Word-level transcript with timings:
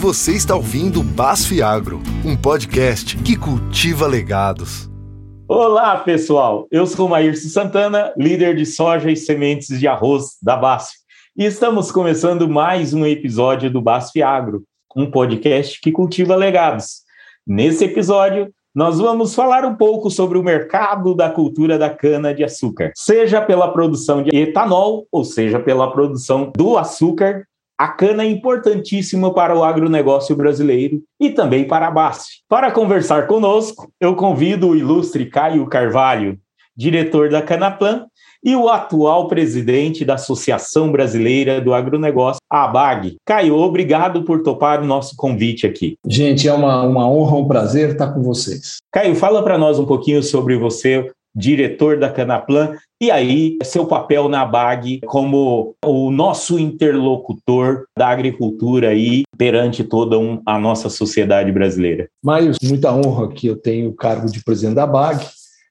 Você 0.00 0.30
está 0.36 0.54
ouvindo 0.54 1.02
Basf 1.02 1.60
Agro, 1.60 2.00
um 2.24 2.36
podcast 2.36 3.16
que 3.16 3.36
cultiva 3.36 4.06
legados. 4.06 4.88
Olá, 5.48 5.96
pessoal. 5.96 6.68
Eu 6.70 6.86
sou 6.86 7.08
Maírcio 7.08 7.50
Santana, 7.50 8.12
líder 8.16 8.54
de 8.54 8.64
soja 8.64 9.10
e 9.10 9.16
sementes 9.16 9.80
de 9.80 9.88
arroz 9.88 10.36
da 10.40 10.56
Basf. 10.56 10.92
E 11.36 11.44
estamos 11.44 11.90
começando 11.90 12.48
mais 12.48 12.94
um 12.94 13.04
episódio 13.04 13.68
do 13.68 13.82
Basf 13.82 14.22
Agro, 14.22 14.62
um 14.94 15.10
podcast 15.10 15.80
que 15.80 15.90
cultiva 15.90 16.36
legados. 16.36 17.00
Nesse 17.44 17.84
episódio, 17.86 18.52
nós 18.72 19.00
vamos 19.00 19.34
falar 19.34 19.64
um 19.64 19.74
pouco 19.74 20.12
sobre 20.12 20.38
o 20.38 20.44
mercado 20.44 21.12
da 21.12 21.28
cultura 21.28 21.76
da 21.76 21.90
cana-de-açúcar, 21.90 22.92
seja 22.94 23.40
pela 23.40 23.72
produção 23.72 24.22
de 24.22 24.30
etanol, 24.30 25.08
ou 25.10 25.24
seja 25.24 25.58
pela 25.58 25.90
produção 25.90 26.52
do 26.56 26.78
açúcar 26.78 27.48
a 27.78 27.86
cana 27.86 28.24
é 28.24 28.26
importantíssima 28.26 29.32
para 29.32 29.56
o 29.56 29.62
agronegócio 29.62 30.34
brasileiro 30.34 31.00
e 31.20 31.30
também 31.30 31.64
para 31.64 31.86
a 31.86 31.90
BASF. 31.92 32.40
Para 32.48 32.72
conversar 32.72 33.28
conosco, 33.28 33.88
eu 34.00 34.16
convido 34.16 34.70
o 34.70 34.76
ilustre 34.76 35.26
Caio 35.26 35.64
Carvalho, 35.66 36.36
diretor 36.76 37.30
da 37.30 37.40
Canaplan 37.40 38.06
e 38.44 38.54
o 38.56 38.68
atual 38.68 39.28
presidente 39.28 40.04
da 40.04 40.14
Associação 40.14 40.90
Brasileira 40.90 41.60
do 41.60 41.74
Agronegócio, 41.74 42.40
a 42.50 42.64
ABAG. 42.64 43.16
Caio, 43.24 43.56
obrigado 43.56 44.22
por 44.22 44.42
topar 44.42 44.80
o 44.80 44.86
nosso 44.86 45.16
convite 45.16 45.66
aqui. 45.66 45.96
Gente, 46.06 46.48
é 46.48 46.52
uma, 46.52 46.82
uma 46.82 47.08
honra, 47.08 47.36
um 47.36 47.48
prazer 47.48 47.90
estar 47.90 48.12
com 48.12 48.22
vocês. 48.22 48.78
Caio, 48.92 49.14
fala 49.14 49.42
para 49.42 49.58
nós 49.58 49.78
um 49.78 49.86
pouquinho 49.86 50.22
sobre 50.22 50.56
você, 50.56 51.10
diretor 51.34 51.98
da 51.98 52.10
Canaplan, 52.10 52.76
e 53.00 53.10
aí 53.10 53.58
seu 53.62 53.86
papel 53.86 54.28
na 54.28 54.44
BAG 54.44 55.00
como 55.06 55.74
o 55.84 56.10
nosso 56.10 56.58
interlocutor 56.58 57.84
da 57.96 58.08
agricultura 58.08 58.88
aí 58.88 59.22
perante 59.36 59.84
toda 59.84 60.18
um, 60.18 60.42
a 60.44 60.58
nossa 60.58 60.88
sociedade 60.88 61.52
brasileira. 61.52 62.08
Maios, 62.22 62.56
muita 62.62 62.92
honra 62.92 63.28
que 63.28 63.46
eu 63.46 63.56
tenho 63.56 63.90
o 63.90 63.94
cargo 63.94 64.30
de 64.30 64.42
presidente 64.42 64.74
da 64.74 64.86
BAG, 64.86 65.24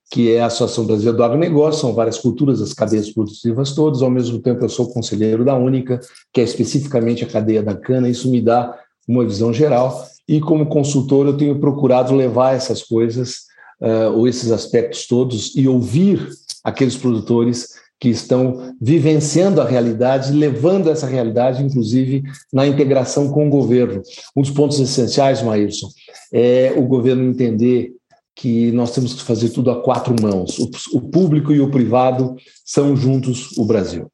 que 0.10 0.32
é 0.32 0.40
a 0.40 0.46
Associação 0.46 0.86
Brasileira 0.86 1.18
do 1.18 1.24
Agronegócio, 1.24 1.82
são 1.82 1.94
várias 1.94 2.18
culturas, 2.18 2.62
as 2.62 2.74
cadeias 2.74 3.10
produtivas 3.10 3.76
todas, 3.76 4.02
ao 4.02 4.10
mesmo 4.10 4.40
tempo 4.40 4.64
eu 4.64 4.70
sou 4.70 4.90
conselheiro 4.90 5.44
da 5.44 5.56
Única, 5.56 6.00
que 6.32 6.40
é 6.40 6.44
especificamente 6.46 7.26
a 7.26 7.28
cadeia 7.28 7.62
da 7.62 7.76
cana, 7.76 8.08
isso 8.08 8.32
me 8.32 8.40
dá 8.40 8.74
uma 9.06 9.26
visão 9.26 9.52
geral, 9.52 10.06
e 10.28 10.40
como 10.40 10.68
consultor 10.68 11.28
eu 11.28 11.36
tenho 11.36 11.60
procurado 11.60 12.16
levar 12.16 12.56
essas 12.56 12.82
coisas 12.84 13.47
uh, 13.82 14.12
ou 14.16 14.28
esses 14.28 14.52
aspectos 14.52 15.08
todos 15.08 15.56
e 15.56 15.68
ouvir 15.68 16.28
aqueles 16.64 16.96
produtores 16.96 17.70
que 18.00 18.10
estão 18.10 18.76
vivenciando 18.80 19.60
a 19.60 19.66
realidade, 19.66 20.32
levando 20.32 20.90
essa 20.90 21.08
realidade, 21.08 21.64
inclusive, 21.64 22.24
na 22.54 22.68
integração 22.68 23.30
com 23.30 23.48
o 23.48 23.50
governo. 23.50 24.04
Um 24.36 24.42
dos 24.42 24.52
pontos 24.52 24.80
essenciais, 24.80 25.42
Maírson, 25.42 25.88
é 26.32 26.74
o 26.78 26.84
governo 26.84 27.24
entender 27.24 27.92
que 28.36 28.72
nós 28.72 28.92
temos 28.92 29.16
que 29.16 29.24
fazer 29.24 29.50
tudo 29.50 29.72
a 29.72 29.82
quatro 29.82 30.16
mãos. 30.22 30.60
O 30.94 31.02
público 31.02 31.52
e 31.52 31.60
o 31.60 31.72
privado 31.72 32.36
são 32.64 32.96
juntos 32.96 33.58
o 33.58 33.66
Brasil. 33.66 34.12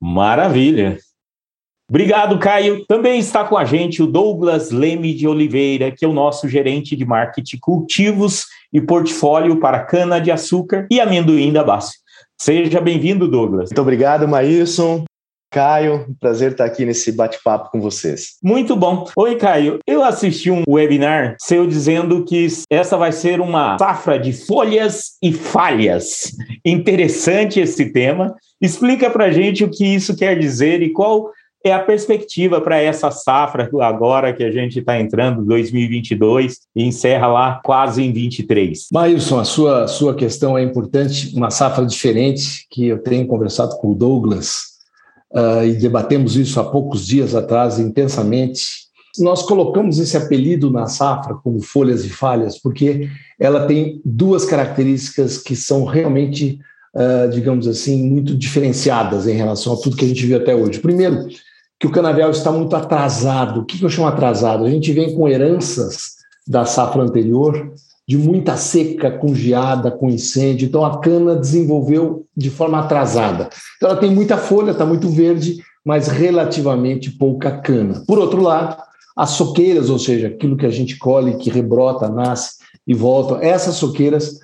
Maravilha! 0.00 0.96
Obrigado, 1.88 2.38
Caio. 2.38 2.84
Também 2.86 3.18
está 3.18 3.44
com 3.44 3.58
a 3.58 3.64
gente 3.64 4.02
o 4.02 4.06
Douglas 4.06 4.70
Leme 4.70 5.12
de 5.12 5.28
Oliveira, 5.28 5.90
que 5.90 6.04
é 6.04 6.08
o 6.08 6.14
nosso 6.14 6.48
gerente 6.48 6.96
de 6.96 7.04
marketing 7.04 7.58
cultivos 7.58 8.46
e 8.74 8.80
portfólio 8.80 9.60
para 9.60 9.84
cana-de-açúcar 9.84 10.88
e 10.90 11.00
amendoim 11.00 11.52
da 11.52 11.62
base. 11.62 11.92
Seja 12.38 12.80
bem-vindo, 12.80 13.28
Douglas. 13.28 13.70
Muito 13.70 13.80
obrigado, 13.80 14.26
Maílson. 14.26 15.04
Caio, 15.54 16.04
prazer 16.18 16.50
estar 16.50 16.64
aqui 16.64 16.84
nesse 16.84 17.12
bate-papo 17.12 17.70
com 17.70 17.80
vocês. 17.80 18.30
Muito 18.42 18.74
bom. 18.74 19.06
Oi, 19.16 19.36
Caio. 19.36 19.78
Eu 19.86 20.02
assisti 20.02 20.50
um 20.50 20.64
webinar 20.68 21.36
seu 21.38 21.64
dizendo 21.64 22.24
que 22.24 22.48
essa 22.68 22.96
vai 22.96 23.12
ser 23.12 23.40
uma 23.40 23.78
safra 23.78 24.18
de 24.18 24.32
folhas 24.32 25.12
e 25.22 25.32
falhas. 25.32 26.32
Interessante 26.64 27.60
esse 27.60 27.92
tema. 27.92 28.34
Explica 28.60 29.08
para 29.08 29.30
gente 29.30 29.62
o 29.62 29.70
que 29.70 29.86
isso 29.86 30.16
quer 30.16 30.36
dizer 30.36 30.82
e 30.82 30.92
qual 30.92 31.30
é 31.64 31.72
a 31.72 31.78
perspectiva 31.78 32.60
para 32.60 32.76
essa 32.76 33.10
safra 33.10 33.70
agora 33.80 34.34
que 34.34 34.44
a 34.44 34.50
gente 34.50 34.80
está 34.80 35.00
entrando, 35.00 35.42
2022, 35.46 36.58
e 36.76 36.84
encerra 36.84 37.26
lá 37.26 37.60
quase 37.64 38.02
em 38.02 38.12
23? 38.12 38.88
Mailson, 38.92 39.40
a 39.40 39.44
sua, 39.44 39.88
sua 39.88 40.14
questão 40.14 40.58
é 40.58 40.62
importante, 40.62 41.34
uma 41.34 41.50
safra 41.50 41.86
diferente, 41.86 42.66
que 42.70 42.88
eu 42.88 42.98
tenho 42.98 43.26
conversado 43.26 43.78
com 43.78 43.92
o 43.92 43.94
Douglas 43.94 44.74
uh, 45.32 45.64
e 45.64 45.72
debatemos 45.72 46.36
isso 46.36 46.60
há 46.60 46.64
poucos 46.64 47.06
dias 47.06 47.34
atrás 47.34 47.78
intensamente. 47.78 48.84
Nós 49.18 49.42
colocamos 49.42 49.98
esse 49.98 50.18
apelido 50.18 50.70
na 50.70 50.86
safra 50.86 51.34
como 51.34 51.62
folhas 51.62 52.04
e 52.04 52.10
falhas, 52.10 52.58
porque 52.58 53.08
ela 53.40 53.66
tem 53.66 54.02
duas 54.04 54.44
características 54.44 55.38
que 55.38 55.56
são 55.56 55.86
realmente, 55.86 56.58
uh, 56.94 57.30
digamos 57.30 57.66
assim, 57.66 58.06
muito 58.06 58.36
diferenciadas 58.36 59.26
em 59.26 59.34
relação 59.34 59.72
a 59.72 59.76
tudo 59.76 59.96
que 59.96 60.04
a 60.04 60.08
gente 60.08 60.26
viu 60.26 60.36
até 60.36 60.54
hoje. 60.54 60.78
Primeiro, 60.78 61.26
que 61.84 61.88
o 61.88 61.90
canavial 61.90 62.30
está 62.30 62.50
muito 62.50 62.74
atrasado. 62.74 63.60
O 63.60 63.64
que 63.66 63.82
eu 63.82 63.90
chamo 63.90 64.08
atrasado? 64.08 64.64
A 64.64 64.70
gente 64.70 64.90
vem 64.90 65.14
com 65.14 65.28
heranças 65.28 66.14
da 66.48 66.64
safra 66.64 67.02
anterior, 67.02 67.74
de 68.08 68.16
muita 68.16 68.56
seca, 68.56 69.10
com 69.10 69.34
geada, 69.34 69.90
com 69.90 70.08
incêndio. 70.08 70.66
Então 70.66 70.82
a 70.82 70.98
cana 70.98 71.36
desenvolveu 71.36 72.24
de 72.34 72.48
forma 72.48 72.78
atrasada. 72.78 73.50
Então 73.76 73.90
ela 73.90 74.00
tem 74.00 74.10
muita 74.10 74.38
folha, 74.38 74.70
está 74.70 74.86
muito 74.86 75.10
verde, 75.10 75.58
mas 75.84 76.08
relativamente 76.08 77.10
pouca 77.10 77.50
cana. 77.50 78.02
Por 78.06 78.18
outro 78.18 78.40
lado, 78.40 78.82
as 79.14 79.30
soqueiras, 79.32 79.90
ou 79.90 79.98
seja, 79.98 80.28
aquilo 80.28 80.56
que 80.56 80.64
a 80.64 80.70
gente 80.70 80.96
colhe, 80.96 81.36
que 81.36 81.50
rebrota, 81.50 82.08
nasce 82.08 82.54
e 82.86 82.94
volta, 82.94 83.44
essas 83.44 83.74
soqueiras 83.74 84.38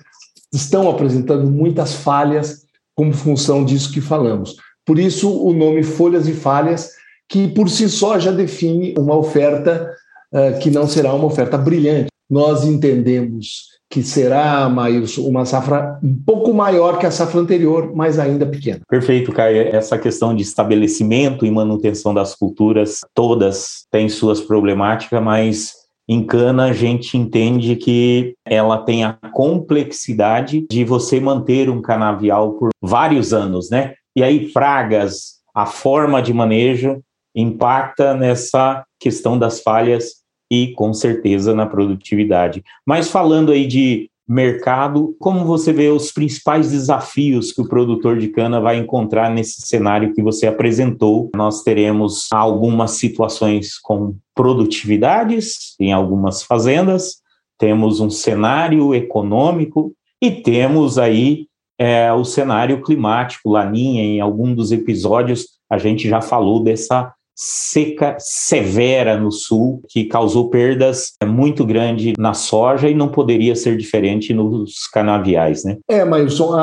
estão 0.53 0.87
apresentando 0.87 1.49
muitas 1.49 1.95
falhas 1.95 2.67
como 2.93 3.11
função 3.11 3.65
disso 3.65 3.91
que 3.91 3.99
falamos. 3.99 4.57
Por 4.85 4.99
isso 4.99 5.27
o 5.27 5.53
nome 5.53 5.81
folhas 5.81 6.27
e 6.27 6.33
falhas 6.33 7.00
que 7.31 7.47
por 7.47 7.69
si 7.69 7.87
só 7.87 8.19
já 8.19 8.29
define 8.29 8.93
uma 8.97 9.15
oferta 9.15 9.89
uh, 10.33 10.59
que 10.59 10.69
não 10.69 10.85
será 10.85 11.13
uma 11.13 11.25
oferta 11.25 11.57
brilhante. 11.57 12.09
Nós 12.29 12.65
entendemos 12.65 13.71
que 13.89 14.03
será, 14.03 14.67
Maílson, 14.67 15.21
uma 15.21 15.45
safra 15.45 15.97
um 16.03 16.13
pouco 16.25 16.53
maior 16.53 16.99
que 16.99 17.05
a 17.05 17.11
safra 17.11 17.39
anterior, 17.39 17.93
mas 17.95 18.19
ainda 18.19 18.45
pequena. 18.45 18.81
Perfeito, 18.89 19.31
Caio. 19.31 19.73
Essa 19.73 19.97
questão 19.97 20.35
de 20.35 20.43
estabelecimento 20.43 21.45
e 21.45 21.51
manutenção 21.51 22.13
das 22.13 22.35
culturas, 22.35 22.99
todas 23.13 23.85
têm 23.89 24.09
suas 24.09 24.41
problemáticas, 24.41 25.23
mas 25.23 25.73
em 26.09 26.25
cana 26.25 26.65
a 26.65 26.73
gente 26.73 27.17
entende 27.17 27.77
que 27.77 28.33
ela 28.45 28.79
tem 28.79 29.05
a 29.05 29.17
complexidade 29.31 30.65
de 30.69 30.83
você 30.83 31.17
manter 31.21 31.69
um 31.69 31.81
canavial 31.81 32.53
por 32.53 32.71
vários 32.81 33.33
anos, 33.33 33.69
né? 33.69 33.93
E 34.17 34.21
aí 34.21 34.51
pragas, 34.51 35.39
a 35.55 35.65
forma 35.65 36.21
de 36.21 36.33
manejo 36.33 37.01
impacta 37.35 38.13
nessa 38.13 38.83
questão 38.99 39.37
das 39.37 39.61
falhas 39.61 40.21
e, 40.51 40.73
com 40.73 40.93
certeza, 40.93 41.55
na 41.55 41.65
produtividade. 41.65 42.63
Mas 42.85 43.09
falando 43.09 43.51
aí 43.51 43.65
de 43.65 44.09
mercado, 44.27 45.15
como 45.19 45.43
você 45.43 45.73
vê 45.73 45.89
os 45.89 46.11
principais 46.11 46.71
desafios 46.71 47.51
que 47.51 47.61
o 47.61 47.67
produtor 47.67 48.17
de 48.17 48.29
cana 48.29 48.61
vai 48.61 48.77
encontrar 48.77 49.29
nesse 49.29 49.61
cenário 49.61 50.13
que 50.13 50.21
você 50.21 50.47
apresentou? 50.47 51.29
Nós 51.35 51.63
teremos 51.63 52.27
algumas 52.31 52.91
situações 52.91 53.77
com 53.77 54.15
produtividades 54.35 55.75
em 55.79 55.91
algumas 55.91 56.43
fazendas, 56.43 57.17
temos 57.57 57.99
um 57.99 58.09
cenário 58.09 58.95
econômico 58.95 59.93
e 60.21 60.31
temos 60.31 60.97
aí 60.97 61.47
é, 61.77 62.11
o 62.13 62.23
cenário 62.23 62.81
climático, 62.81 63.49
Laninha, 63.49 64.03
em 64.03 64.21
algum 64.21 64.53
dos 64.53 64.71
episódios 64.71 65.47
a 65.71 65.77
gente 65.77 66.09
já 66.09 66.21
falou 66.21 66.61
dessa 66.61 67.13
seca 67.35 68.17
severa 68.19 69.19
no 69.19 69.31
sul, 69.31 69.81
que 69.89 70.05
causou 70.05 70.49
perdas 70.49 71.13
muito 71.25 71.65
grandes 71.65 72.13
na 72.17 72.33
soja 72.33 72.89
e 72.89 72.95
não 72.95 73.07
poderia 73.07 73.55
ser 73.55 73.77
diferente 73.77 74.33
nos 74.33 74.87
canaviais, 74.93 75.63
né? 75.63 75.77
É, 75.87 76.05
Mailson, 76.05 76.53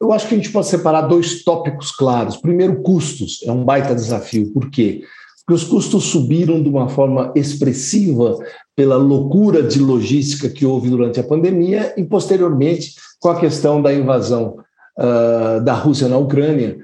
eu 0.00 0.12
acho 0.12 0.28
que 0.28 0.34
a 0.34 0.36
gente 0.38 0.50
pode 0.50 0.66
separar 0.66 1.02
dois 1.02 1.42
tópicos 1.42 1.90
claros. 1.90 2.36
Primeiro, 2.36 2.80
custos. 2.82 3.40
É 3.44 3.52
um 3.52 3.64
baita 3.64 3.94
desafio. 3.94 4.52
Por 4.52 4.70
quê? 4.70 5.02
Porque 5.48 5.62
os 5.62 5.64
custos 5.64 6.04
subiram 6.04 6.62
de 6.62 6.68
uma 6.68 6.88
forma 6.88 7.32
expressiva 7.34 8.36
pela 8.76 8.96
loucura 8.96 9.62
de 9.62 9.78
logística 9.78 10.48
que 10.48 10.66
houve 10.66 10.90
durante 10.90 11.18
a 11.18 11.24
pandemia 11.24 11.94
e, 11.96 12.04
posteriormente, 12.04 12.94
com 13.18 13.30
a 13.30 13.40
questão 13.40 13.80
da 13.80 13.92
invasão 13.92 14.58
uh, 14.98 15.64
da 15.64 15.72
Rússia 15.72 16.06
na 16.06 16.18
Ucrânia, 16.18 16.76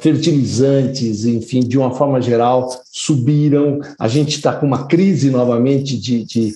fertilizantes, 0.00 1.24
enfim, 1.24 1.60
de 1.60 1.78
uma 1.78 1.92
forma 1.92 2.20
geral, 2.20 2.68
subiram. 2.90 3.80
A 3.98 4.08
gente 4.08 4.36
está 4.36 4.52
com 4.52 4.66
uma 4.66 4.86
crise 4.86 5.30
novamente 5.30 5.98
de, 5.98 6.24
de 6.24 6.52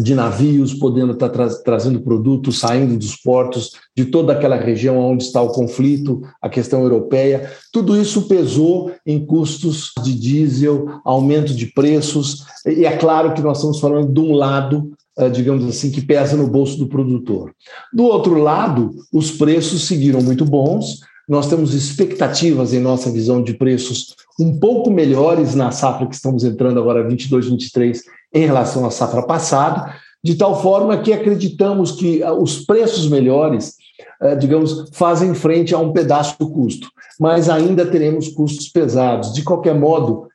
de 0.00 0.14
navios 0.14 0.74
podendo 0.74 1.12
estar 1.12 1.28
tra 1.28 1.48
trazendo 1.62 2.00
produtos 2.00 2.58
saindo 2.58 2.96
dos 2.98 3.14
portos 3.14 3.72
de 3.96 4.06
toda 4.06 4.32
aquela 4.32 4.56
região 4.56 4.98
onde 4.98 5.22
está 5.22 5.40
o 5.40 5.52
conflito, 5.52 6.22
a 6.42 6.48
questão 6.48 6.82
europeia. 6.82 7.50
Tudo 7.72 8.00
isso 8.00 8.22
pesou 8.22 8.90
em 9.06 9.24
custos 9.24 9.92
de 10.02 10.14
diesel, 10.18 11.00
aumento 11.04 11.54
de 11.54 11.66
preços, 11.66 12.44
e 12.66 12.84
é 12.84 12.96
claro 12.96 13.34
que 13.34 13.42
nós 13.42 13.58
estamos 13.58 13.78
falando 13.78 14.12
de 14.12 14.20
um 14.20 14.32
lado 14.32 14.92
eh, 15.16 15.30
digamos 15.30 15.64
assim, 15.64 15.92
que 15.92 16.02
pesa 16.02 16.36
no 16.36 16.48
bolso 16.48 16.76
do 16.76 16.88
produtor. 16.88 17.54
Do 17.92 18.02
outro 18.02 18.36
lado, 18.36 18.90
os 19.12 19.30
preços 19.30 19.86
seguiram 19.86 20.20
muito 20.20 20.44
bons, 20.44 21.00
nós 21.28 21.48
temos 21.48 21.74
expectativas 21.74 22.72
em 22.74 22.80
nossa 22.80 23.10
visão 23.10 23.42
de 23.42 23.54
preços 23.54 24.14
um 24.38 24.58
pouco 24.58 24.90
melhores 24.90 25.54
na 25.54 25.70
safra 25.70 26.06
que 26.06 26.14
estamos 26.14 26.44
entrando 26.44 26.78
agora 26.78 27.06
22, 27.06 27.48
23 27.48 28.02
em 28.34 28.46
relação 28.46 28.84
à 28.84 28.90
safra 28.90 29.22
passada, 29.22 29.94
de 30.22 30.34
tal 30.34 30.60
forma 30.60 30.98
que 30.98 31.12
acreditamos 31.12 31.92
que 31.92 32.22
ah, 32.22 32.32
os 32.32 32.64
preços 32.64 33.08
melhores, 33.08 33.74
ah, 34.20 34.34
digamos, 34.34 34.90
fazem 34.92 35.34
frente 35.34 35.74
a 35.74 35.78
um 35.78 35.92
pedaço 35.92 36.36
do 36.38 36.50
custo, 36.50 36.88
mas 37.20 37.48
ainda 37.48 37.86
teremos 37.86 38.28
custos 38.28 38.68
pesados. 38.68 39.32
De 39.32 39.42
qualquer 39.42 39.74
modo, 39.74 40.28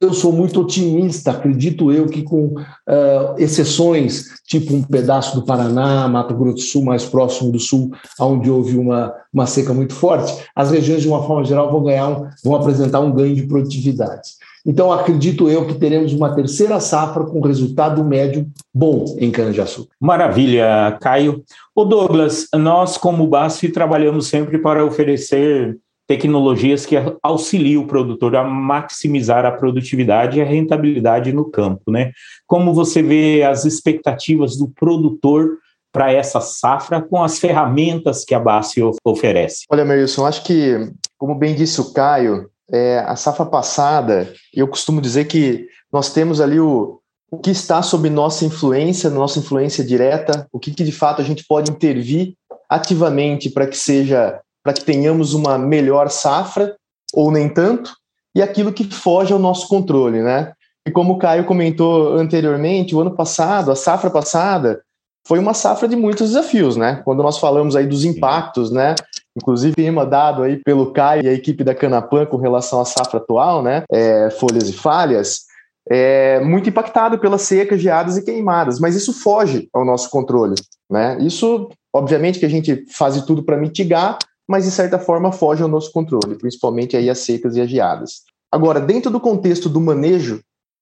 eu 0.00 0.12
sou 0.12 0.32
muito 0.32 0.60
otimista, 0.60 1.30
acredito 1.30 1.92
eu 1.92 2.06
que 2.06 2.22
com 2.22 2.46
uh, 2.46 3.34
exceções, 3.38 4.26
tipo 4.46 4.74
um 4.74 4.82
pedaço 4.82 5.34
do 5.34 5.46
Paraná, 5.46 6.06
Mato 6.08 6.34
Grosso 6.34 6.56
do 6.56 6.60
Sul, 6.60 6.84
mais 6.84 7.04
próximo 7.04 7.52
do 7.52 7.58
sul, 7.58 7.90
onde 8.20 8.50
houve 8.50 8.76
uma, 8.76 9.14
uma 9.32 9.46
seca 9.46 9.72
muito 9.72 9.94
forte, 9.94 10.34
as 10.54 10.70
regiões, 10.70 11.02
de 11.02 11.08
uma 11.08 11.22
forma 11.22 11.44
geral, 11.44 11.70
vão 11.70 11.82
ganhar, 11.82 12.08
um, 12.08 12.28
vão 12.44 12.56
apresentar 12.56 13.00
um 13.00 13.12
ganho 13.12 13.34
de 13.34 13.46
produtividade. 13.46 14.30
Então, 14.66 14.90
acredito 14.90 15.48
eu 15.50 15.66
que 15.66 15.74
teremos 15.74 16.14
uma 16.14 16.34
terceira 16.34 16.80
safra 16.80 17.24
com 17.24 17.40
resultado 17.40 18.02
médio 18.02 18.46
bom 18.72 19.04
em 19.18 19.30
cana-de-açúcar. 19.30 19.90
Maravilha, 20.00 20.96
Caio. 21.02 21.44
O 21.74 21.84
Douglas, 21.84 22.48
nós 22.54 22.96
como 22.96 23.26
BASF 23.26 23.68
trabalhamos 23.68 24.26
sempre 24.26 24.56
para 24.58 24.84
oferecer 24.84 25.78
tecnologias 26.06 26.84
que 26.84 26.96
auxiliam 27.22 27.82
o 27.82 27.86
produtor 27.86 28.36
a 28.36 28.44
maximizar 28.44 29.44
a 29.44 29.52
produtividade 29.52 30.38
e 30.38 30.42
a 30.42 30.44
rentabilidade 30.44 31.32
no 31.32 31.50
campo, 31.50 31.90
né? 31.90 32.12
Como 32.46 32.74
você 32.74 33.02
vê 33.02 33.42
as 33.42 33.64
expectativas 33.64 34.56
do 34.56 34.68
produtor 34.68 35.58
para 35.92 36.12
essa 36.12 36.40
safra 36.40 37.00
com 37.00 37.22
as 37.22 37.38
ferramentas 37.38 38.24
que 38.24 38.34
a 38.34 38.40
BASF 38.40 38.82
oferece? 39.04 39.64
Olha, 39.70 39.84
Merilson, 39.84 40.26
acho 40.26 40.42
que, 40.44 40.90
como 41.16 41.36
bem 41.36 41.54
disse 41.54 41.80
o 41.80 41.92
Caio, 41.92 42.50
é, 42.70 42.98
a 42.98 43.14
safra 43.14 43.46
passada, 43.46 44.32
eu 44.52 44.66
costumo 44.66 45.00
dizer 45.00 45.26
que 45.26 45.68
nós 45.92 46.12
temos 46.12 46.40
ali 46.40 46.58
o, 46.58 46.98
o 47.30 47.38
que 47.38 47.50
está 47.50 47.80
sob 47.80 48.10
nossa 48.10 48.44
influência, 48.44 49.08
nossa 49.08 49.38
influência 49.38 49.84
direta, 49.84 50.48
o 50.52 50.58
que, 50.58 50.72
que 50.72 50.82
de 50.82 50.92
fato 50.92 51.22
a 51.22 51.24
gente 51.24 51.44
pode 51.46 51.70
intervir 51.70 52.34
ativamente 52.68 53.50
para 53.50 53.66
que 53.66 53.76
seja 53.76 54.40
para 54.64 54.72
que 54.72 54.84
tenhamos 54.84 55.34
uma 55.34 55.58
melhor 55.58 56.08
safra, 56.10 56.74
ou 57.12 57.30
nem 57.30 57.48
tanto, 57.48 57.94
e 58.34 58.42
aquilo 58.42 58.72
que 58.72 58.90
foge 58.90 59.32
ao 59.32 59.38
nosso 59.38 59.68
controle, 59.68 60.22
né? 60.22 60.52
E 60.86 60.90
como 60.90 61.12
o 61.12 61.18
Caio 61.18 61.44
comentou 61.44 62.14
anteriormente, 62.14 62.94
o 62.94 63.00
ano 63.00 63.14
passado, 63.14 63.70
a 63.70 63.76
safra 63.76 64.10
passada, 64.10 64.82
foi 65.26 65.38
uma 65.38 65.54
safra 65.54 65.86
de 65.86 65.96
muitos 65.96 66.30
desafios, 66.30 66.76
né? 66.76 67.00
Quando 67.04 67.22
nós 67.22 67.38
falamos 67.38 67.76
aí 67.76 67.86
dos 67.86 68.04
impactos, 68.04 68.70
né? 68.70 68.94
Inclusive, 69.36 69.74
tema 69.74 70.04
dado 70.04 70.42
aí 70.42 70.56
pelo 70.56 70.92
Caio 70.92 71.24
e 71.24 71.28
a 71.28 71.32
equipe 71.32 71.62
da 71.62 71.74
Canapan 71.74 72.26
com 72.26 72.36
relação 72.36 72.80
à 72.80 72.84
safra 72.84 73.18
atual, 73.18 73.62
né? 73.62 73.84
É, 73.90 74.30
folhas 74.30 74.68
e 74.68 74.72
falhas, 74.72 75.44
é 75.88 76.40
muito 76.40 76.68
impactado 76.68 77.18
pelas 77.18 77.42
secas, 77.42 77.80
geadas 77.80 78.16
e 78.16 78.24
queimadas, 78.24 78.78
mas 78.78 78.94
isso 78.94 79.12
foge 79.12 79.68
ao 79.72 79.84
nosso 79.84 80.10
controle, 80.10 80.54
né? 80.90 81.18
Isso, 81.20 81.68
obviamente, 81.94 82.38
que 82.38 82.46
a 82.46 82.50
gente 82.50 82.84
faz 82.92 83.20
tudo 83.24 83.42
para 83.42 83.56
mitigar, 83.56 84.18
mas 84.48 84.64
de 84.64 84.70
certa 84.70 84.98
forma 84.98 85.32
foge 85.32 85.62
ao 85.62 85.68
nosso 85.68 85.92
controle, 85.92 86.36
principalmente 86.36 86.96
aí 86.96 87.08
as 87.08 87.18
secas 87.18 87.56
e 87.56 87.60
as 87.60 87.68
geadas. 87.68 88.22
Agora, 88.52 88.80
dentro 88.80 89.10
do 89.10 89.20
contexto 89.20 89.68
do 89.68 89.80
manejo 89.80 90.40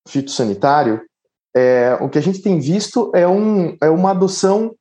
fitossanitário, 0.09 1.01
é, 1.55 1.97
o 2.01 2.09
que 2.09 2.19
a 2.19 2.23
gente 2.23 2.43
tem 2.43 2.59
visto 2.59 3.11
é, 3.15 3.27
um, 3.27 3.77
é 3.81 3.89
uma 3.89 4.11
adoção 4.11 4.75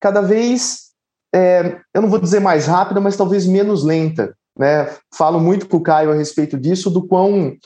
cada 0.00 0.20
vez, 0.20 0.90
é, 1.34 1.80
eu 1.94 2.02
não 2.02 2.08
vou 2.08 2.18
dizer 2.18 2.40
mais 2.40 2.66
rápida, 2.66 3.00
mas 3.00 3.16
talvez 3.16 3.46
menos 3.46 3.84
lenta. 3.84 4.34
Né? 4.56 4.92
Falo 5.14 5.40
muito 5.40 5.68
com 5.68 5.76
o 5.76 5.82
Caio 5.82 6.10
a 6.10 6.14
respeito 6.14 6.58
disso, 6.58 6.90
do 6.90 7.06
quão 7.06 7.56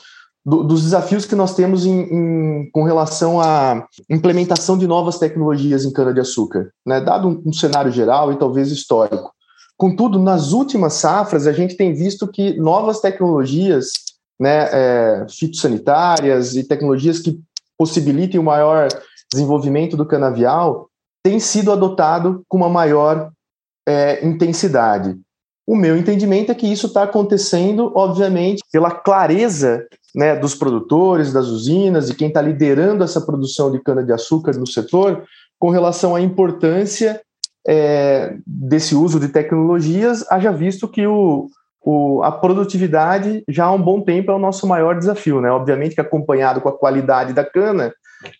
do, 0.45 0.63
dos 0.63 0.83
desafios 0.83 1.25
que 1.25 1.35
nós 1.35 1.55
temos 1.55 1.85
em, 1.85 2.01
em, 2.01 2.69
com 2.71 2.83
relação 2.83 3.39
à 3.41 3.87
implementação 4.09 4.77
de 4.77 4.85
novas 4.85 5.17
tecnologias 5.17 5.85
em 5.85 5.93
cana-de-açúcar, 5.93 6.71
né? 6.85 7.01
dado 7.01 7.27
um, 7.27 7.41
um 7.45 7.53
cenário 7.53 7.91
geral 7.91 8.31
e 8.31 8.37
talvez 8.37 8.71
histórico. 8.71 9.32
Contudo, 9.77 10.19
nas 10.19 10.51
últimas 10.51 10.93
safras, 10.93 11.47
a 11.47 11.51
gente 11.51 11.75
tem 11.75 11.93
visto 11.93 12.27
que 12.27 12.53
novas 12.57 12.99
tecnologias 12.99 13.89
né, 14.39 14.69
é, 14.71 15.25
fitossanitárias 15.29 16.55
e 16.55 16.63
tecnologias 16.63 17.19
que 17.19 17.39
possibilitem 17.77 18.39
o 18.39 18.43
maior 18.43 18.87
desenvolvimento 19.31 19.97
do 19.97 20.05
canavial 20.05 20.89
têm 21.23 21.39
sido 21.39 21.71
adotado 21.71 22.43
com 22.47 22.57
uma 22.57 22.69
maior 22.69 23.31
é, 23.87 24.25
intensidade. 24.25 25.17
O 25.65 25.75
meu 25.75 25.97
entendimento 25.97 26.51
é 26.51 26.55
que 26.55 26.67
isso 26.67 26.87
está 26.87 27.03
acontecendo, 27.03 27.91
obviamente, 27.95 28.61
pela 28.71 28.91
clareza 28.91 29.87
né, 30.13 30.35
dos 30.35 30.53
produtores, 30.53 31.31
das 31.31 31.47
usinas 31.47 32.09
e 32.09 32.15
quem 32.15 32.27
está 32.27 32.41
liderando 32.41 33.03
essa 33.03 33.21
produção 33.21 33.71
de 33.71 33.81
cana-de-açúcar 33.81 34.57
no 34.57 34.67
setor 34.67 35.23
com 35.57 35.69
relação 35.69 36.15
à 36.15 36.21
importância 36.21 37.21
é, 37.67 38.35
desse 38.45 38.95
uso 38.95 39.19
de 39.19 39.29
tecnologias, 39.29 40.25
haja 40.29 40.51
visto 40.51 40.87
que 40.87 41.05
o, 41.07 41.47
o, 41.83 42.21
a 42.23 42.31
produtividade 42.31 43.43
já 43.47 43.65
há 43.65 43.71
um 43.71 43.81
bom 43.81 44.01
tempo 44.01 44.31
é 44.31 44.35
o 44.35 44.39
nosso 44.39 44.67
maior 44.67 44.97
desafio, 44.97 45.41
né? 45.41 45.51
Obviamente 45.51 45.95
que 45.95 46.01
acompanhado 46.01 46.61
com 46.61 46.69
a 46.69 46.77
qualidade 46.77 47.33
da 47.33 47.43
cana, 47.43 47.93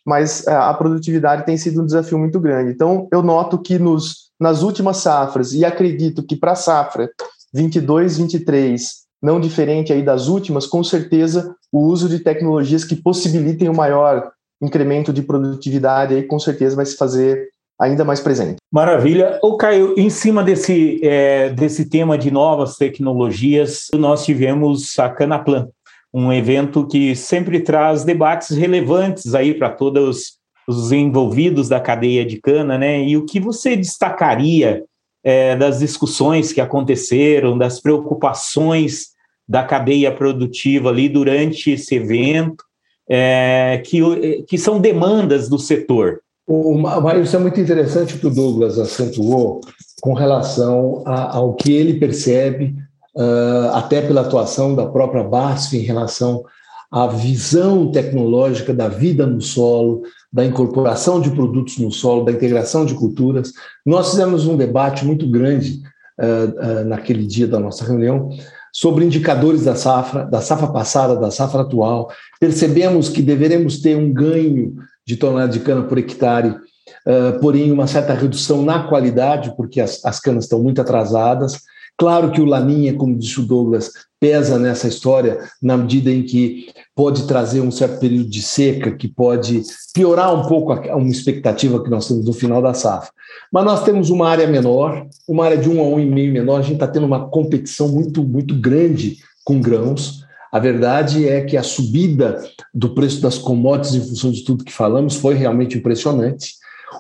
mas 0.06 0.46
é, 0.48 0.54
a 0.54 0.74
produtividade 0.74 1.46
tem 1.46 1.58
sido 1.58 1.82
um 1.82 1.86
desafio 1.86 2.18
muito 2.18 2.40
grande. 2.40 2.72
Então, 2.72 3.08
eu 3.12 3.22
noto 3.22 3.62
que 3.62 3.78
nos, 3.78 4.32
nas 4.40 4.62
últimas 4.62 4.98
safras, 4.98 5.54
e 5.54 5.66
acredito 5.66 6.24
que 6.24 6.36
para 6.36 6.54
a 6.54 6.56
safra 6.56 7.10
22, 7.54 8.18
23, 8.18 9.04
não 9.22 9.40
diferente 9.40 9.94
aí 9.94 10.04
das 10.04 10.28
últimas, 10.28 10.68
com 10.68 10.84
certeza 10.84 11.56
o 11.72 11.80
uso 11.80 12.10
de 12.10 12.20
tecnologias 12.20 12.84
que 12.84 12.96
possibilitem 12.96 13.70
o 13.70 13.72
um 13.72 13.76
maior 13.76 14.32
incremento 14.62 15.12
de 15.12 15.22
produtividade 15.22 16.14
aí 16.14 16.24
com 16.24 16.40
certeza 16.40 16.76
vai 16.76 16.86
se 16.86 16.96
fazer 16.96 17.50
ainda 17.84 18.04
mais 18.04 18.20
presente. 18.20 18.58
Maravilha. 18.72 19.40
O 19.44 19.58
Caio, 19.58 19.94
em 19.98 20.10
cima 20.10 20.44
desse, 20.44 21.00
é, 21.04 21.50
desse 21.50 21.86
tema 21.86 22.18
de 22.18 22.32
novas 22.32 22.78
tecnologias, 22.78 23.88
nós 23.94 24.26
tivemos 24.26 24.98
a 24.98 25.10
Canaplan, 25.10 25.68
um 26.14 26.32
evento 26.32 26.88
que 26.88 27.16
sempre 27.16 27.60
traz 27.60 28.04
debates 28.04 28.56
relevantes 28.56 29.34
aí 29.36 29.54
para 29.54 29.70
todos 29.70 30.38
os 30.68 30.92
envolvidos 30.92 31.68
da 31.68 31.80
cadeia 31.80 32.26
de 32.26 32.40
cana, 32.40 32.78
né? 32.78 33.04
E 33.04 33.18
o 33.18 33.26
que 33.26 33.40
você 33.40 33.76
destacaria 33.76 34.84
é, 35.24 35.56
das 35.56 35.80
discussões 35.80 36.54
que 36.54 36.62
aconteceram, 36.62 37.58
das 37.58 37.82
preocupações 37.82 39.08
da 39.48 39.64
cadeia 39.64 40.12
produtiva 40.12 40.90
ali 40.90 41.10
durante 41.10 41.72
esse 41.72 41.96
evento, 41.96 42.64
é, 43.10 43.82
que, 43.86 44.44
que 44.48 44.58
são 44.58 44.80
demandas 44.80 45.50
do 45.50 45.60
setor? 45.60 46.22
O, 46.46 46.78
mas 46.78 47.28
isso 47.28 47.36
é 47.36 47.40
muito 47.40 47.60
interessante 47.60 48.18
que 48.18 48.28
o 48.28 48.34
Douglas 48.34 48.78
acentuou 48.78 49.62
com 50.02 50.14
relação 50.14 51.02
a, 51.06 51.38
ao 51.38 51.54
que 51.54 51.72
ele 51.72 51.94
percebe, 51.94 52.76
uh, 53.16 53.74
até 53.74 54.02
pela 54.02 54.22
atuação 54.22 54.76
da 54.76 54.86
própria 54.86 55.24
BASF 55.24 55.78
em 55.78 55.82
relação 55.82 56.44
à 56.92 57.08
visão 57.08 57.90
tecnológica 57.90 58.74
da 58.74 58.90
vida 58.90 59.26
no 59.26 59.42
solo, 59.42 60.02
da 60.32 60.46
incorporação 60.46 61.22
de 61.22 61.32
produtos 61.32 61.78
no 61.78 61.92
solo, 61.92 62.26
da 62.26 62.32
integração 62.32 62.86
de 62.86 62.94
culturas. 62.94 63.54
Nós 63.86 64.10
fizemos 64.12 64.46
um 64.46 64.58
debate 64.58 65.06
muito 65.06 65.26
grande 65.30 65.82
uh, 66.20 66.82
uh, 66.82 66.86
naquele 66.86 67.26
dia 67.26 67.48
da 67.48 67.60
nossa 67.60 67.86
reunião 67.86 68.30
sobre 68.74 69.06
indicadores 69.06 69.64
da 69.64 69.76
safra, 69.76 70.26
da 70.26 70.42
safra 70.42 70.68
passada, 70.68 71.16
da 71.16 71.30
safra 71.32 71.62
atual. 71.62 72.12
Percebemos 72.40 73.08
que 73.08 73.22
deveremos 73.22 73.80
ter 73.80 73.96
um 73.96 74.12
ganho 74.12 74.76
de 75.06 75.18
tonelada 75.18 75.52
de 75.52 75.60
cana 75.60 75.84
por 75.84 75.98
hectare, 75.98 76.50
uh, 76.50 77.40
porém 77.40 77.72
uma 77.72 77.88
certa 77.88 78.14
redução 78.14 78.62
na 78.64 78.84
qualidade, 78.84 79.56
porque 79.56 79.82
as, 79.82 80.04
as 80.06 80.20
canas 80.20 80.46
estão 80.46 80.62
muito 80.62 80.82
atrasadas. 80.82 81.62
Claro 81.98 82.32
que 82.32 82.42
o 82.42 82.46
Laninha, 82.46 82.96
como 82.96 83.18
disse 83.18 83.40
o 83.40 83.46
Douglas, 83.46 83.92
pesa 84.20 84.58
nessa 84.58 84.88
história 84.88 85.38
na 85.62 85.78
medida 85.78 86.10
em 86.10 86.24
que 86.24 86.70
pode 86.96 87.28
trazer 87.28 87.62
um 87.62 87.70
certo 87.70 88.00
período 88.00 88.30
de 88.30 88.42
seca, 88.42 88.92
que 88.92 89.08
pode 89.08 89.64
piorar 89.94 90.34
um 90.34 90.48
pouco 90.48 90.72
a, 90.72 90.96
uma 90.96 91.10
expectativa 91.10 91.84
que 91.84 91.90
nós 91.90 92.08
temos 92.08 92.26
no 92.26 92.34
final 92.34 92.62
da 92.62 92.74
safra. 92.74 93.12
Mas 93.52 93.66
nós 93.66 93.84
temos 93.84 94.10
uma 94.10 94.30
área 94.30 94.48
menor, 94.48 95.06
uma 95.28 95.46
área 95.46 95.58
de 95.58 95.70
um 95.70 95.82
a 95.82 95.84
um 95.84 96.00
e 96.00 96.06
meio 96.06 96.32
menor, 96.32 96.60
a 96.60 96.62
gente 96.62 96.76
está 96.76 96.88
tendo 96.88 97.06
uma 97.06 97.28
competição 97.28 97.90
muito, 97.90 98.24
muito 98.24 98.56
grande 98.56 99.18
com 99.44 99.60
grãos. 99.60 100.23
A 100.54 100.60
verdade 100.60 101.28
é 101.28 101.42
que 101.42 101.58
a 101.58 101.64
subida 101.64 102.40
do 102.72 102.94
preço 102.94 103.20
das 103.20 103.40
commodities 103.40 103.96
em 103.96 104.08
função 104.08 104.30
de 104.30 104.44
tudo 104.44 104.64
que 104.64 104.72
falamos 104.72 105.16
foi 105.16 105.34
realmente 105.34 105.80
impressionante. 105.80 106.54